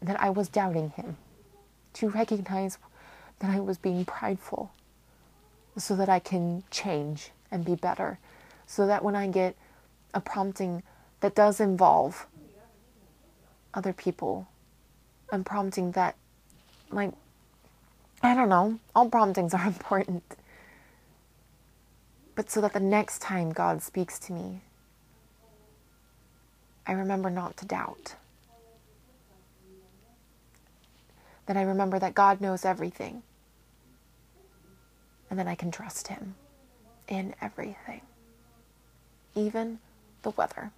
that 0.00 0.20
I 0.20 0.30
was 0.30 0.48
doubting 0.48 0.90
Him, 0.90 1.16
to 1.94 2.08
recognize 2.08 2.78
that 3.40 3.50
I 3.50 3.60
was 3.60 3.78
being 3.78 4.04
prideful, 4.04 4.70
so 5.76 5.94
that 5.96 6.08
I 6.08 6.18
can 6.18 6.64
change 6.70 7.30
and 7.50 7.64
be 7.64 7.74
better, 7.74 8.18
so 8.66 8.86
that 8.86 9.04
when 9.04 9.14
I 9.14 9.26
get 9.28 9.56
a 10.14 10.20
prompting 10.20 10.82
that 11.20 11.34
does 11.34 11.60
involve 11.60 12.26
other 13.74 13.92
people 13.92 14.48
and 15.30 15.44
prompting 15.44 15.92
that 15.92 16.16
like 16.90 17.12
I 18.22 18.34
don't 18.34 18.48
know, 18.48 18.78
all 18.94 19.08
promptings 19.08 19.54
are 19.54 19.66
important. 19.66 20.24
But 22.34 22.50
so 22.50 22.60
that 22.60 22.72
the 22.72 22.80
next 22.80 23.20
time 23.20 23.52
God 23.52 23.82
speaks 23.82 24.18
to 24.20 24.32
me, 24.32 24.60
I 26.86 26.92
remember 26.92 27.30
not 27.30 27.56
to 27.58 27.66
doubt. 27.66 28.14
That 31.46 31.56
I 31.56 31.62
remember 31.62 31.98
that 31.98 32.14
God 32.14 32.40
knows 32.40 32.64
everything. 32.64 33.22
And 35.30 35.38
that 35.38 35.46
I 35.46 35.54
can 35.54 35.70
trust 35.70 36.08
Him 36.08 36.34
in 37.08 37.34
everything, 37.40 38.00
even 39.34 39.78
the 40.22 40.30
weather. 40.30 40.70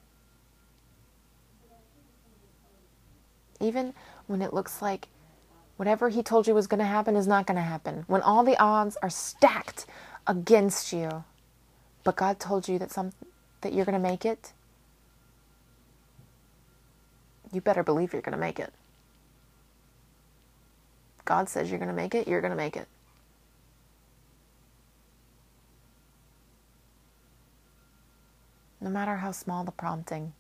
Even 3.61 3.95
when 4.27 4.41
it 4.43 4.55
looks 4.55 4.81
like 4.81 5.09
whatever 5.77 6.09
He 6.09 6.23
told 6.23 6.47
you 6.47 6.55
was 6.55 6.67
going 6.67 6.79
to 6.79 6.87
happen 6.87 7.17
is 7.17 7.27
not 7.27 7.47
going 7.47 7.57
to 7.57 7.63
happen. 7.63 8.05
When 8.07 8.23
all 8.23 8.45
the 8.45 8.59
odds 8.59 8.97
are 9.03 9.11
stacked 9.11 9.87
against 10.27 10.93
you, 10.93 11.25
but 12.05 12.17
God 12.17 12.39
told 12.41 12.69
you 12.69 12.79
that 12.79 12.91
some 12.91 13.13
that 13.61 13.73
you're 13.73 13.85
going 13.85 14.01
to 14.01 14.09
make 14.09 14.25
it, 14.25 14.53
you 17.53 17.61
better 17.61 17.83
believe 17.83 18.13
you're 18.13 18.23
going 18.23 18.33
to 18.33 18.39
make 18.39 18.59
it. 18.61 18.73
God 21.25 21.49
says 21.49 21.71
you're 21.71 21.79
going 21.79 21.91
to 21.91 21.95
make 21.95 22.15
it, 22.15 22.29
you're 22.29 22.41
going 22.41 22.53
to 22.53 22.57
make 22.57 22.77
it. 22.77 22.89
No 28.81 28.91
matter 28.91 29.17
how 29.17 29.33
small 29.33 29.65
the 29.65 29.73
prompting, 29.73 30.33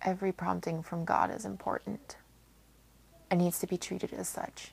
every 0.00 0.32
prompting 0.32 0.82
from 0.82 1.04
God 1.04 1.34
is 1.34 1.44
important 1.44 2.16
and 3.30 3.40
needs 3.40 3.58
to 3.60 3.66
be 3.66 3.76
treated 3.76 4.12
as 4.12 4.28
such. 4.28 4.72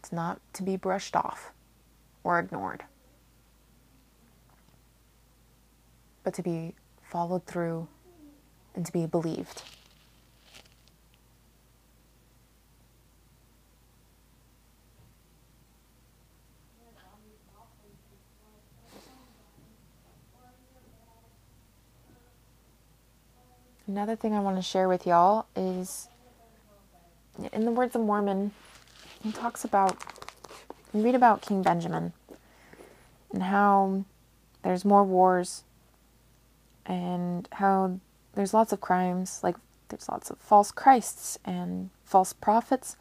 It's 0.00 0.12
not 0.12 0.40
to 0.54 0.62
be 0.62 0.76
brushed 0.76 1.16
off 1.16 1.52
or 2.22 2.38
ignored, 2.38 2.84
but 6.22 6.34
to 6.34 6.42
be 6.42 6.74
followed 7.02 7.46
through 7.46 7.88
and 8.74 8.86
to 8.86 8.92
be 8.92 9.06
believed. 9.06 9.62
Another 23.92 24.16
thing 24.16 24.32
I 24.32 24.40
want 24.40 24.56
to 24.56 24.62
share 24.62 24.88
with 24.88 25.06
y'all 25.06 25.44
is 25.54 26.08
in 27.52 27.66
the 27.66 27.70
words 27.70 27.94
of 27.94 28.00
Mormon, 28.00 28.52
he 29.22 29.30
talks 29.32 29.66
about, 29.66 30.02
you 30.94 31.02
read 31.02 31.14
about 31.14 31.42
King 31.42 31.60
Benjamin 31.60 32.14
and 33.34 33.42
how 33.42 34.06
there's 34.62 34.86
more 34.86 35.04
wars 35.04 35.64
and 36.86 37.46
how 37.52 38.00
there's 38.32 38.54
lots 38.54 38.72
of 38.72 38.80
crimes, 38.80 39.40
like 39.42 39.56
there's 39.90 40.08
lots 40.08 40.30
of 40.30 40.38
false 40.38 40.70
Christs 40.72 41.38
and 41.44 41.90
false 42.06 42.32
prophets, 42.32 42.96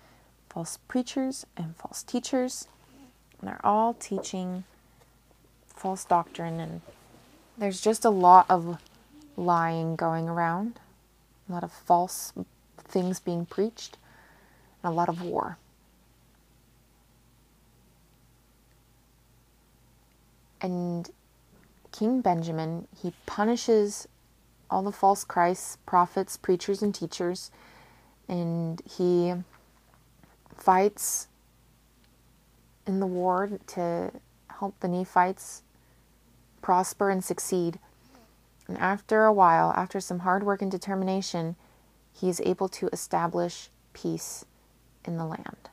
false 0.49 0.77
preachers, 0.89 1.45
and 1.55 1.73
false 1.77 2.03
teachers. 2.03 2.67
And 3.39 3.49
they're 3.49 3.65
all 3.65 3.93
teaching 3.93 4.65
false 5.67 6.03
doctrine, 6.03 6.59
and 6.59 6.81
there's 7.57 7.79
just 7.79 8.03
a 8.03 8.09
lot 8.09 8.45
of 8.49 8.77
lying 9.37 9.95
going 9.95 10.27
around, 10.27 10.80
a 11.51 11.53
lot 11.53 11.63
of 11.63 11.71
false 11.71 12.33
things 12.77 13.19
being 13.19 13.45
preached, 13.45 13.97
and 14.83 14.91
a 14.91 14.95
lot 14.95 15.09
of 15.09 15.21
war. 15.21 15.57
And 20.61 21.09
King 21.91 22.21
Benjamin, 22.21 22.87
he 23.01 23.13
punishes 23.25 24.07
all 24.69 24.83
the 24.83 24.91
false 24.91 25.23
Christs, 25.23 25.77
prophets, 25.85 26.37
preachers, 26.37 26.81
and 26.81 26.95
teachers, 26.95 27.51
and 28.27 28.81
he 28.89 29.33
fights 30.55 31.27
in 32.87 32.99
the 32.99 33.07
war 33.07 33.49
to 33.67 34.11
help 34.59 34.79
the 34.79 34.87
Nephites 34.87 35.63
prosper 36.61 37.09
and 37.09 37.23
succeed. 37.23 37.79
And 38.71 38.79
after 38.79 39.25
a 39.25 39.33
while, 39.33 39.73
after 39.75 39.99
some 39.99 40.19
hard 40.19 40.43
work 40.43 40.61
and 40.61 40.71
determination, 40.71 41.57
he 42.13 42.29
is 42.29 42.39
able 42.45 42.69
to 42.69 42.87
establish 42.93 43.69
peace 43.91 44.45
in 45.03 45.17
the 45.17 45.25
land. 45.25 45.69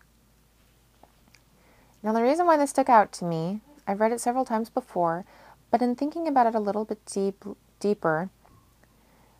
Now, 2.03 2.13
the 2.13 2.25
reason 2.25 2.45
why 2.45 2.57
this 2.57 2.71
stuck 2.71 2.89
out 2.89 3.13
to 3.13 3.25
me, 3.25 3.61
I've 3.87 4.01
read 4.01 4.11
it 4.11 4.21
several 4.21 4.45
times 4.45 4.69
before, 4.69 5.25
but 5.71 5.81
in 5.81 5.95
thinking 5.95 6.27
about 6.27 6.49
it 6.49 6.57
a 6.57 6.59
little 6.59 6.85
bit 6.85 6.99
deep, 7.07 7.45
deeper, 7.79 8.31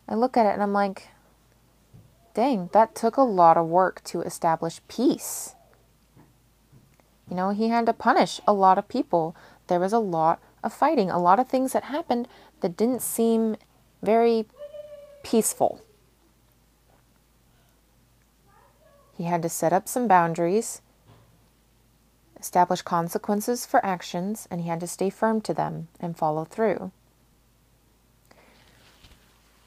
I 0.07 0.15
look 0.15 0.37
at 0.37 0.45
it 0.45 0.53
and 0.53 0.63
I'm 0.63 0.71
like, 0.71 1.09
dang, 2.33 2.69
that 2.71 2.95
took 2.95 3.17
a 3.17 3.23
lot 3.23 3.57
of 3.57 3.67
work 3.67 4.01
to 4.05 4.21
establish 4.21 4.79
peace. 4.87 5.53
You 7.29 7.35
know, 7.35 7.49
he 7.49 7.67
had 7.67 7.87
to 7.87 7.93
punish 7.93 8.39
a 8.47 8.53
lot 8.53 8.77
of 8.77 8.87
people. 8.87 9.35
There 9.67 9.81
was 9.81 9.91
a 9.91 9.99
lot 9.99 10.39
of 10.63 10.71
fighting, 10.71 11.11
a 11.11 11.19
lot 11.19 11.39
of 11.39 11.49
things 11.49 11.73
that 11.73 11.83
happened 11.83 12.29
that 12.61 12.77
didn't 12.77 13.01
seem 13.01 13.55
very 14.01 14.45
peaceful. 15.23 15.81
He 19.17 19.25
had 19.25 19.41
to 19.41 19.49
set 19.49 19.73
up 19.73 19.87
some 19.87 20.07
boundaries, 20.07 20.81
establish 22.39 22.81
consequences 22.81 23.65
for 23.65 23.85
actions, 23.85 24.47
and 24.49 24.61
he 24.61 24.69
had 24.69 24.79
to 24.79 24.87
stay 24.87 25.09
firm 25.09 25.41
to 25.41 25.53
them 25.53 25.89
and 25.99 26.17
follow 26.17 26.45
through. 26.45 26.91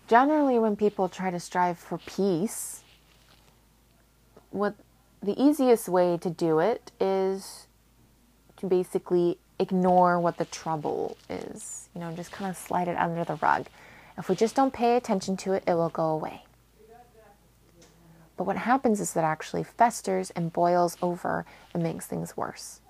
Generally, 0.09 0.59
when 0.59 0.77
people 0.77 1.09
try 1.09 1.31
to 1.31 1.41
strive 1.41 1.79
for 1.79 1.99
peace, 1.99 2.83
what 4.51 4.75
the 5.23 5.41
easiest 5.43 5.89
way 5.89 6.19
to 6.19 6.31
do 6.31 6.59
it 6.59 6.91
is 7.01 7.67
to 8.57 8.67
basically 8.67 9.39
ignore 9.63 10.21
what 10.21 10.37
the 10.37 10.45
trouble 10.45 11.17
is. 11.31 11.89
You 11.95 12.01
know, 12.01 12.13
just 12.13 12.33
kind 12.33 12.51
of 12.51 12.57
slide 12.57 12.89
it 12.89 12.97
under 12.97 13.25
the 13.25 13.37
rug. 13.37 13.67
If 14.19 14.29
we 14.29 14.35
just 14.35 14.55
don't 14.55 14.73
pay 14.73 14.97
attention 14.97 15.37
to 15.39 15.53
it, 15.53 15.65
it 15.67 15.75
will 15.75 15.89
go 15.89 16.07
away. 16.07 16.43
But 18.37 18.45
what 18.45 18.57
happens 18.57 19.01
is 19.01 19.13
that 19.13 19.25
actually 19.25 19.63
festers 19.63 20.31
and 20.31 20.53
boils 20.53 20.97
over 21.01 21.47
and 21.73 21.83
makes 21.83 22.07
things 22.07 22.37
worse. 22.37 22.81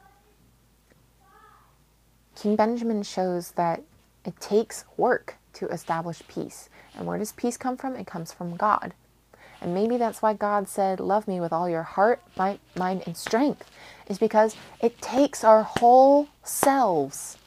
King 2.34 2.56
Benjamin 2.56 3.02
shows 3.02 3.52
that 3.52 3.82
it 4.24 4.40
takes 4.40 4.84
work 4.96 5.36
to 5.54 5.68
establish 5.68 6.22
peace. 6.28 6.70
And 6.96 7.06
where 7.06 7.18
does 7.18 7.32
peace 7.32 7.56
come 7.56 7.76
from? 7.76 7.96
It 7.96 8.06
comes 8.06 8.32
from 8.32 8.56
God. 8.56 8.94
And 9.62 9.74
maybe 9.74 9.96
that's 9.96 10.20
why 10.20 10.34
God 10.34 10.68
said, 10.68 10.98
Love 10.98 11.28
me 11.28 11.40
with 11.40 11.52
all 11.52 11.68
your 11.68 11.84
heart, 11.84 12.20
mind, 12.36 13.02
and 13.06 13.16
strength, 13.16 13.70
is 14.08 14.18
because 14.18 14.56
it 14.80 15.00
takes 15.00 15.44
our 15.44 15.62
whole 15.62 16.28
selves. 16.42 17.38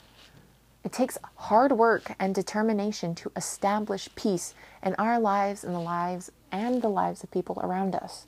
It 0.82 0.92
takes 0.92 1.18
hard 1.34 1.72
work 1.72 2.14
and 2.18 2.34
determination 2.34 3.14
to 3.16 3.30
establish 3.36 4.08
peace 4.14 4.54
in 4.82 4.94
our 4.94 5.20
lives 5.20 5.62
and 5.62 5.74
the 5.74 5.80
lives 5.80 6.30
and 6.50 6.80
the 6.80 6.88
lives 6.88 7.22
of 7.22 7.30
people 7.30 7.60
around 7.62 7.94
us. 7.94 8.24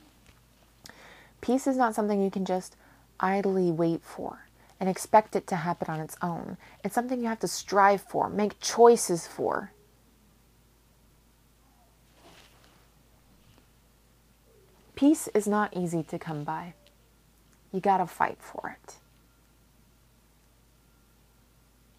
Peace 1.41 1.67
is 1.67 1.77
not 1.77 1.95
something 1.95 2.21
you 2.21 2.31
can 2.31 2.45
just 2.45 2.77
idly 3.21 3.71
wait 3.71 4.03
for 4.03 4.49
and 4.81 4.89
expect 4.89 5.35
it 5.35 5.47
to 5.47 5.57
happen 5.57 5.89
on 5.89 6.01
its 6.01 6.17
own. 6.21 6.59
It's 6.85 6.95
something 6.95 7.21
you 7.21 7.29
have 7.29 7.41
to 7.41 7.49
strive 7.49 8.03
for, 8.03 8.29
make 8.29 8.61
choices 8.61 9.27
for. 9.27 9.73
Peace 14.99 15.29
is 15.29 15.47
not 15.47 15.77
easy 15.77 16.03
to 16.03 16.19
come 16.19 16.43
by. 16.43 16.75
You 17.73 17.79
got 17.79 17.99
to 17.99 18.07
fight 18.09 18.39
for 18.41 18.77
it. 18.83 18.97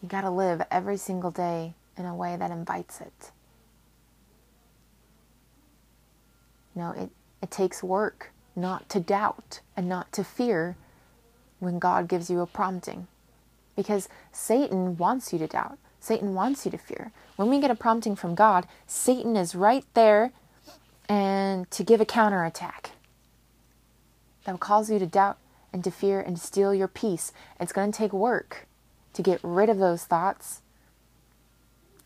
You 0.03 0.09
got 0.09 0.23
to 0.23 0.29
live 0.29 0.61
every 0.69 0.97
single 0.97 1.31
day 1.31 1.75
in 1.95 2.05
a 2.05 2.13
way 2.13 2.35
that 2.35 2.51
invites 2.51 2.99
it. 2.99 3.31
You 6.75 6.81
know, 6.81 6.91
it, 6.91 7.09
it 7.41 7.49
takes 7.49 7.81
work 7.81 8.31
not 8.53 8.89
to 8.89 8.99
doubt 8.99 9.61
and 9.77 9.87
not 9.87 10.11
to 10.11 10.25
fear 10.25 10.75
when 11.59 11.79
God 11.79 12.09
gives 12.09 12.29
you 12.29 12.41
a 12.41 12.45
prompting. 12.45 13.07
Because 13.77 14.09
Satan 14.33 14.97
wants 14.97 15.31
you 15.31 15.39
to 15.39 15.47
doubt. 15.47 15.77
Satan 16.01 16.33
wants 16.33 16.65
you 16.65 16.71
to 16.71 16.77
fear. 16.77 17.13
When 17.37 17.49
we 17.49 17.61
get 17.61 17.71
a 17.71 17.75
prompting 17.75 18.17
from 18.17 18.35
God, 18.35 18.67
Satan 18.87 19.37
is 19.37 19.55
right 19.55 19.85
there 19.93 20.33
and 21.09 21.69
to 21.71 21.83
give 21.83 21.99
a 21.99 22.05
counterattack 22.05 22.91
that 24.45 24.51
will 24.51 24.59
cause 24.59 24.91
you 24.91 24.99
to 24.99 25.07
doubt 25.07 25.37
and 25.73 25.83
to 25.83 25.91
fear 25.91 26.21
and 26.21 26.39
steal 26.39 26.73
your 26.73 26.87
peace. 26.87 27.33
It's 27.59 27.73
going 27.73 27.91
to 27.91 27.97
take 27.97 28.13
work 28.13 28.67
to 29.13 29.23
get 29.23 29.39
rid 29.43 29.69
of 29.69 29.79
those 29.79 30.05
thoughts, 30.05 30.61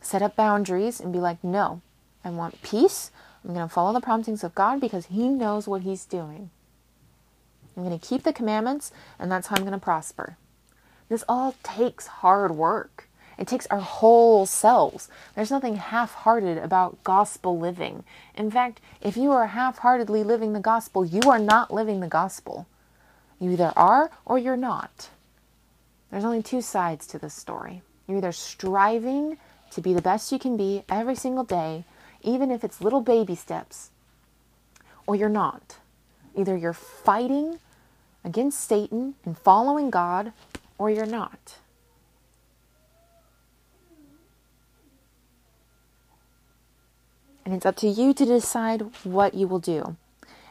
set 0.01 0.21
up 0.21 0.35
boundaries, 0.35 0.99
and 0.99 1.11
be 1.11 1.19
like, 1.19 1.43
no, 1.43 1.81
I 2.23 2.29
want 2.29 2.61
peace. 2.63 3.11
I'm 3.43 3.53
going 3.53 3.67
to 3.67 3.73
follow 3.73 3.91
the 3.91 4.01
promptings 4.01 4.43
of 4.43 4.55
God 4.55 4.79
because 4.79 5.07
He 5.07 5.27
knows 5.27 5.67
what 5.67 5.81
He's 5.81 6.05
doing. 6.05 6.49
I'm 7.75 7.83
going 7.83 7.97
to 7.97 8.07
keep 8.07 8.23
the 8.23 8.33
commandments, 8.33 8.91
and 9.19 9.31
that's 9.31 9.47
how 9.47 9.57
I'm 9.57 9.63
going 9.63 9.73
to 9.73 9.79
prosper. 9.79 10.37
This 11.09 11.25
all 11.27 11.55
takes 11.63 12.07
hard 12.07 12.51
work. 12.51 13.09
It 13.37 13.47
takes 13.47 13.65
our 13.67 13.79
whole 13.79 14.45
selves. 14.45 15.09
There's 15.35 15.51
nothing 15.51 15.77
half 15.77 16.13
hearted 16.13 16.57
about 16.57 17.03
gospel 17.03 17.57
living. 17.57 18.03
In 18.35 18.51
fact, 18.51 18.79
if 19.01 19.17
you 19.17 19.31
are 19.31 19.47
half 19.47 19.79
heartedly 19.79 20.23
living 20.23 20.53
the 20.53 20.59
gospel, 20.59 21.03
you 21.03 21.21
are 21.29 21.39
not 21.39 21.73
living 21.73 21.99
the 21.99 22.07
gospel. 22.07 22.67
You 23.39 23.51
either 23.51 23.73
are 23.75 24.11
or 24.25 24.37
you're 24.37 24.57
not. 24.57 25.09
There's 26.11 26.23
only 26.23 26.43
two 26.43 26.61
sides 26.61 27.07
to 27.07 27.17
this 27.17 27.33
story. 27.33 27.81
You're 28.07 28.19
either 28.19 28.31
striving 28.31 29.37
to 29.71 29.81
be 29.81 29.93
the 29.93 30.01
best 30.01 30.31
you 30.31 30.37
can 30.37 30.55
be 30.55 30.83
every 30.89 31.15
single 31.15 31.43
day, 31.43 31.85
even 32.21 32.51
if 32.51 32.63
it's 32.63 32.81
little 32.81 33.01
baby 33.01 33.35
steps, 33.35 33.89
or 35.07 35.15
you're 35.15 35.29
not. 35.29 35.77
Either 36.35 36.55
you're 36.55 36.73
fighting 36.73 37.59
against 38.23 38.59
Satan 38.59 39.15
and 39.25 39.37
following 39.37 39.89
God, 39.89 40.33
or 40.77 40.89
you're 40.89 41.05
not. 41.05 41.57
And 47.45 47.53
it's 47.53 47.65
up 47.65 47.75
to 47.77 47.87
you 47.87 48.13
to 48.13 48.25
decide 48.25 48.83
what 49.03 49.33
you 49.33 49.47
will 49.47 49.59
do. 49.59 49.95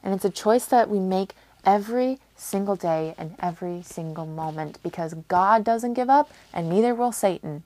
And 0.03 0.15
it's 0.15 0.25
a 0.25 0.31
choice 0.31 0.67
that 0.67 0.91
we 0.91 0.99
make 0.99 1.35
every 1.65 2.19
single 2.37 2.77
day 2.77 3.15
and 3.17 3.35
every 3.39 3.83
single 3.83 4.27
moment 4.27 4.79
because 4.83 5.15
God 5.29 5.65
doesn't 5.65 5.95
give 5.95 6.11
up 6.11 6.31
and 6.53 6.69
neither 6.69 6.95
will 6.95 7.13
Satan. 7.13 7.63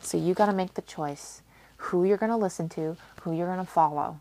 So 0.00 0.18
you 0.18 0.34
got 0.34 0.46
to 0.46 0.52
make 0.52 0.74
the 0.74 0.82
choice 0.82 1.42
who 1.76 2.04
you're 2.04 2.16
going 2.16 2.30
to 2.30 2.36
listen 2.36 2.68
to, 2.70 2.96
who 3.22 3.32
you're 3.32 3.46
going 3.46 3.64
to 3.64 3.70
follow. 3.70 4.20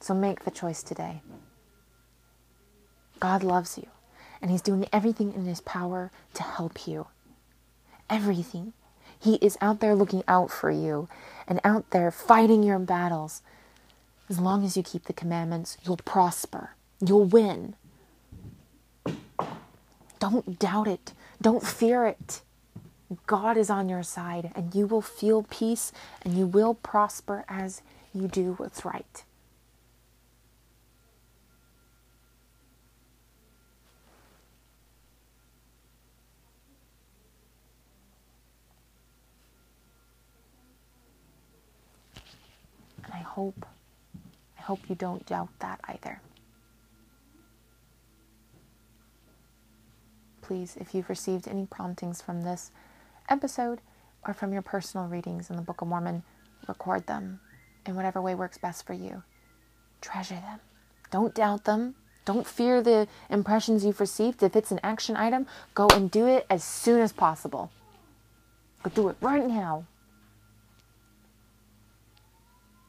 So 0.00 0.14
make 0.14 0.44
the 0.44 0.50
choice 0.50 0.82
today. 0.82 1.22
God 3.20 3.44
loves 3.44 3.78
you, 3.78 3.86
and 4.40 4.50
He's 4.50 4.60
doing 4.60 4.88
everything 4.92 5.32
in 5.32 5.44
His 5.44 5.60
power 5.60 6.10
to 6.34 6.42
help 6.42 6.88
you. 6.88 7.06
Everything. 8.12 8.74
He 9.18 9.36
is 9.36 9.56
out 9.62 9.80
there 9.80 9.94
looking 9.94 10.22
out 10.28 10.50
for 10.50 10.70
you 10.70 11.08
and 11.48 11.60
out 11.64 11.90
there 11.92 12.10
fighting 12.10 12.62
your 12.62 12.78
battles. 12.78 13.40
As 14.28 14.38
long 14.38 14.64
as 14.66 14.76
you 14.76 14.82
keep 14.82 15.04
the 15.04 15.14
commandments, 15.14 15.78
you'll 15.82 15.96
prosper, 15.96 16.72
you'll 17.00 17.24
win. 17.24 17.74
Don't 20.18 20.58
doubt 20.58 20.88
it, 20.88 21.14
don't 21.40 21.66
fear 21.66 22.04
it. 22.04 22.42
God 23.26 23.56
is 23.56 23.70
on 23.70 23.88
your 23.88 24.02
side, 24.02 24.52
and 24.54 24.74
you 24.74 24.86
will 24.86 25.02
feel 25.02 25.46
peace 25.48 25.90
and 26.22 26.36
you 26.36 26.46
will 26.46 26.74
prosper 26.74 27.44
as 27.48 27.80
you 28.12 28.28
do 28.28 28.54
what's 28.58 28.84
right. 28.84 29.24
Hope 43.32 43.66
I 44.58 44.62
hope 44.62 44.88
you 44.88 44.94
don't 44.94 45.26
doubt 45.26 45.48
that 45.58 45.80
either. 45.88 46.20
Please, 50.40 50.76
if 50.78 50.94
you've 50.94 51.08
received 51.08 51.48
any 51.48 51.66
promptings 51.66 52.20
from 52.20 52.42
this 52.42 52.70
episode 53.28 53.80
or 54.26 54.34
from 54.34 54.52
your 54.52 54.62
personal 54.62 55.06
readings 55.06 55.50
in 55.50 55.56
the 55.56 55.62
Book 55.62 55.80
of 55.80 55.88
Mormon, 55.88 56.22
record 56.68 57.06
them 57.06 57.40
in 57.86 57.96
whatever 57.96 58.20
way 58.20 58.34
works 58.34 58.58
best 58.58 58.86
for 58.86 58.92
you. 58.92 59.22
Treasure 60.00 60.34
them. 60.34 60.60
Don't 61.10 61.34
doubt 61.34 61.64
them. 61.64 61.96
Don't 62.24 62.46
fear 62.46 62.82
the 62.82 63.08
impressions 63.30 63.84
you've 63.84 63.98
received. 63.98 64.42
If 64.42 64.54
it's 64.54 64.70
an 64.70 64.80
action 64.84 65.16
item, 65.16 65.46
go 65.74 65.88
and 65.88 66.10
do 66.10 66.26
it 66.26 66.46
as 66.48 66.62
soon 66.62 67.00
as 67.00 67.12
possible. 67.12 67.72
Go 68.82 68.90
do 68.90 69.08
it 69.08 69.16
right 69.20 69.46
now. 69.46 69.86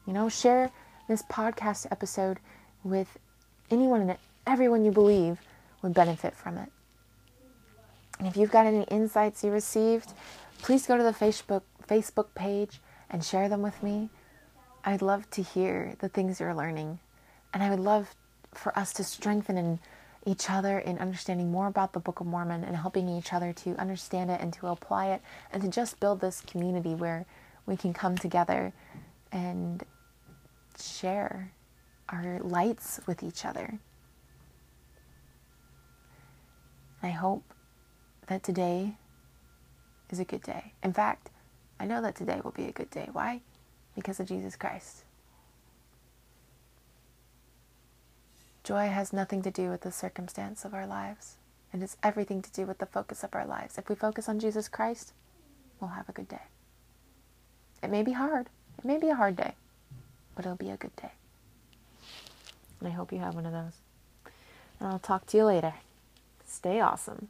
You 0.06 0.12
know, 0.12 0.28
share 0.28 0.70
this 1.08 1.22
podcast 1.22 1.86
episode 1.90 2.38
with 2.82 3.18
anyone 3.70 4.02
and 4.02 4.16
everyone 4.46 4.84
you 4.84 4.90
believe 4.90 5.38
would 5.82 5.94
benefit 5.94 6.34
from 6.34 6.58
it. 6.58 6.70
And 8.18 8.28
if 8.28 8.36
you've 8.36 8.50
got 8.50 8.66
any 8.66 8.84
insights 8.84 9.42
you 9.42 9.50
received, 9.50 10.12
please 10.62 10.86
go 10.86 10.96
to 10.96 11.02
the 11.02 11.12
Facebook 11.12 11.62
Facebook 11.88 12.28
page 12.34 12.80
and 13.10 13.24
share 13.24 13.48
them 13.48 13.62
with 13.62 13.82
me. 13.82 14.08
I'd 14.84 15.02
love 15.02 15.28
to 15.30 15.42
hear 15.42 15.94
the 16.00 16.08
things 16.08 16.40
you're 16.40 16.54
learning. 16.54 16.98
And 17.52 17.62
I 17.62 17.70
would 17.70 17.80
love 17.80 18.14
for 18.52 18.76
us 18.78 18.92
to 18.94 19.04
strengthen 19.04 19.58
in 19.58 19.78
each 20.26 20.50
other 20.50 20.78
in 20.78 20.98
understanding 20.98 21.50
more 21.50 21.66
about 21.66 21.92
the 21.92 22.00
Book 22.00 22.20
of 22.20 22.26
Mormon 22.26 22.64
and 22.64 22.76
helping 22.76 23.08
each 23.08 23.32
other 23.32 23.52
to 23.52 23.76
understand 23.76 24.30
it 24.30 24.40
and 24.40 24.52
to 24.54 24.68
apply 24.68 25.08
it 25.08 25.22
and 25.52 25.62
to 25.62 25.68
just 25.68 26.00
build 26.00 26.20
this 26.20 26.40
community 26.40 26.94
where 26.94 27.26
we 27.66 27.76
can 27.76 27.92
come 27.92 28.16
together 28.16 28.72
and 29.32 29.84
share 30.80 31.52
our 32.08 32.38
lights 32.40 33.00
with 33.06 33.22
each 33.22 33.44
other. 33.44 33.78
I 37.02 37.10
hope 37.10 37.44
that 38.28 38.42
today 38.42 38.94
is 40.10 40.18
a 40.18 40.24
good 40.24 40.42
day. 40.42 40.72
In 40.82 40.92
fact, 40.92 41.30
I 41.78 41.86
know 41.86 42.00
that 42.02 42.16
today 42.16 42.40
will 42.42 42.52
be 42.52 42.64
a 42.64 42.72
good 42.72 42.90
day. 42.90 43.08
Why? 43.12 43.40
Because 43.94 44.20
of 44.20 44.28
Jesus 44.28 44.56
Christ. 44.56 45.04
Joy 48.62 48.88
has 48.88 49.12
nothing 49.12 49.42
to 49.42 49.50
do 49.50 49.68
with 49.68 49.82
the 49.82 49.92
circumstance 49.92 50.64
of 50.64 50.72
our 50.72 50.86
lives. 50.86 51.36
It 51.72 51.80
has 51.80 51.96
everything 52.02 52.40
to 52.40 52.52
do 52.52 52.64
with 52.64 52.78
the 52.78 52.86
focus 52.86 53.22
of 53.22 53.34
our 53.34 53.46
lives. 53.46 53.76
If 53.76 53.88
we 53.88 53.94
focus 53.94 54.28
on 54.28 54.38
Jesus 54.38 54.68
Christ, 54.68 55.12
we'll 55.80 55.90
have 55.90 56.08
a 56.08 56.12
good 56.12 56.28
day. 56.28 56.46
It 57.82 57.90
may 57.90 58.02
be 58.02 58.12
hard. 58.12 58.48
It 58.78 58.84
may 58.84 58.96
be 58.96 59.08
a 59.08 59.16
hard 59.16 59.36
day 59.36 59.54
but 60.34 60.44
it'll 60.44 60.56
be 60.56 60.70
a 60.70 60.76
good 60.76 60.94
day. 60.96 61.12
And 62.80 62.88
I 62.88 62.92
hope 62.92 63.12
you 63.12 63.18
have 63.18 63.34
one 63.34 63.46
of 63.46 63.52
those. 63.52 63.72
And 64.80 64.88
I'll 64.88 64.98
talk 64.98 65.26
to 65.26 65.36
you 65.36 65.44
later. 65.44 65.74
Stay 66.46 66.80
awesome. 66.80 67.28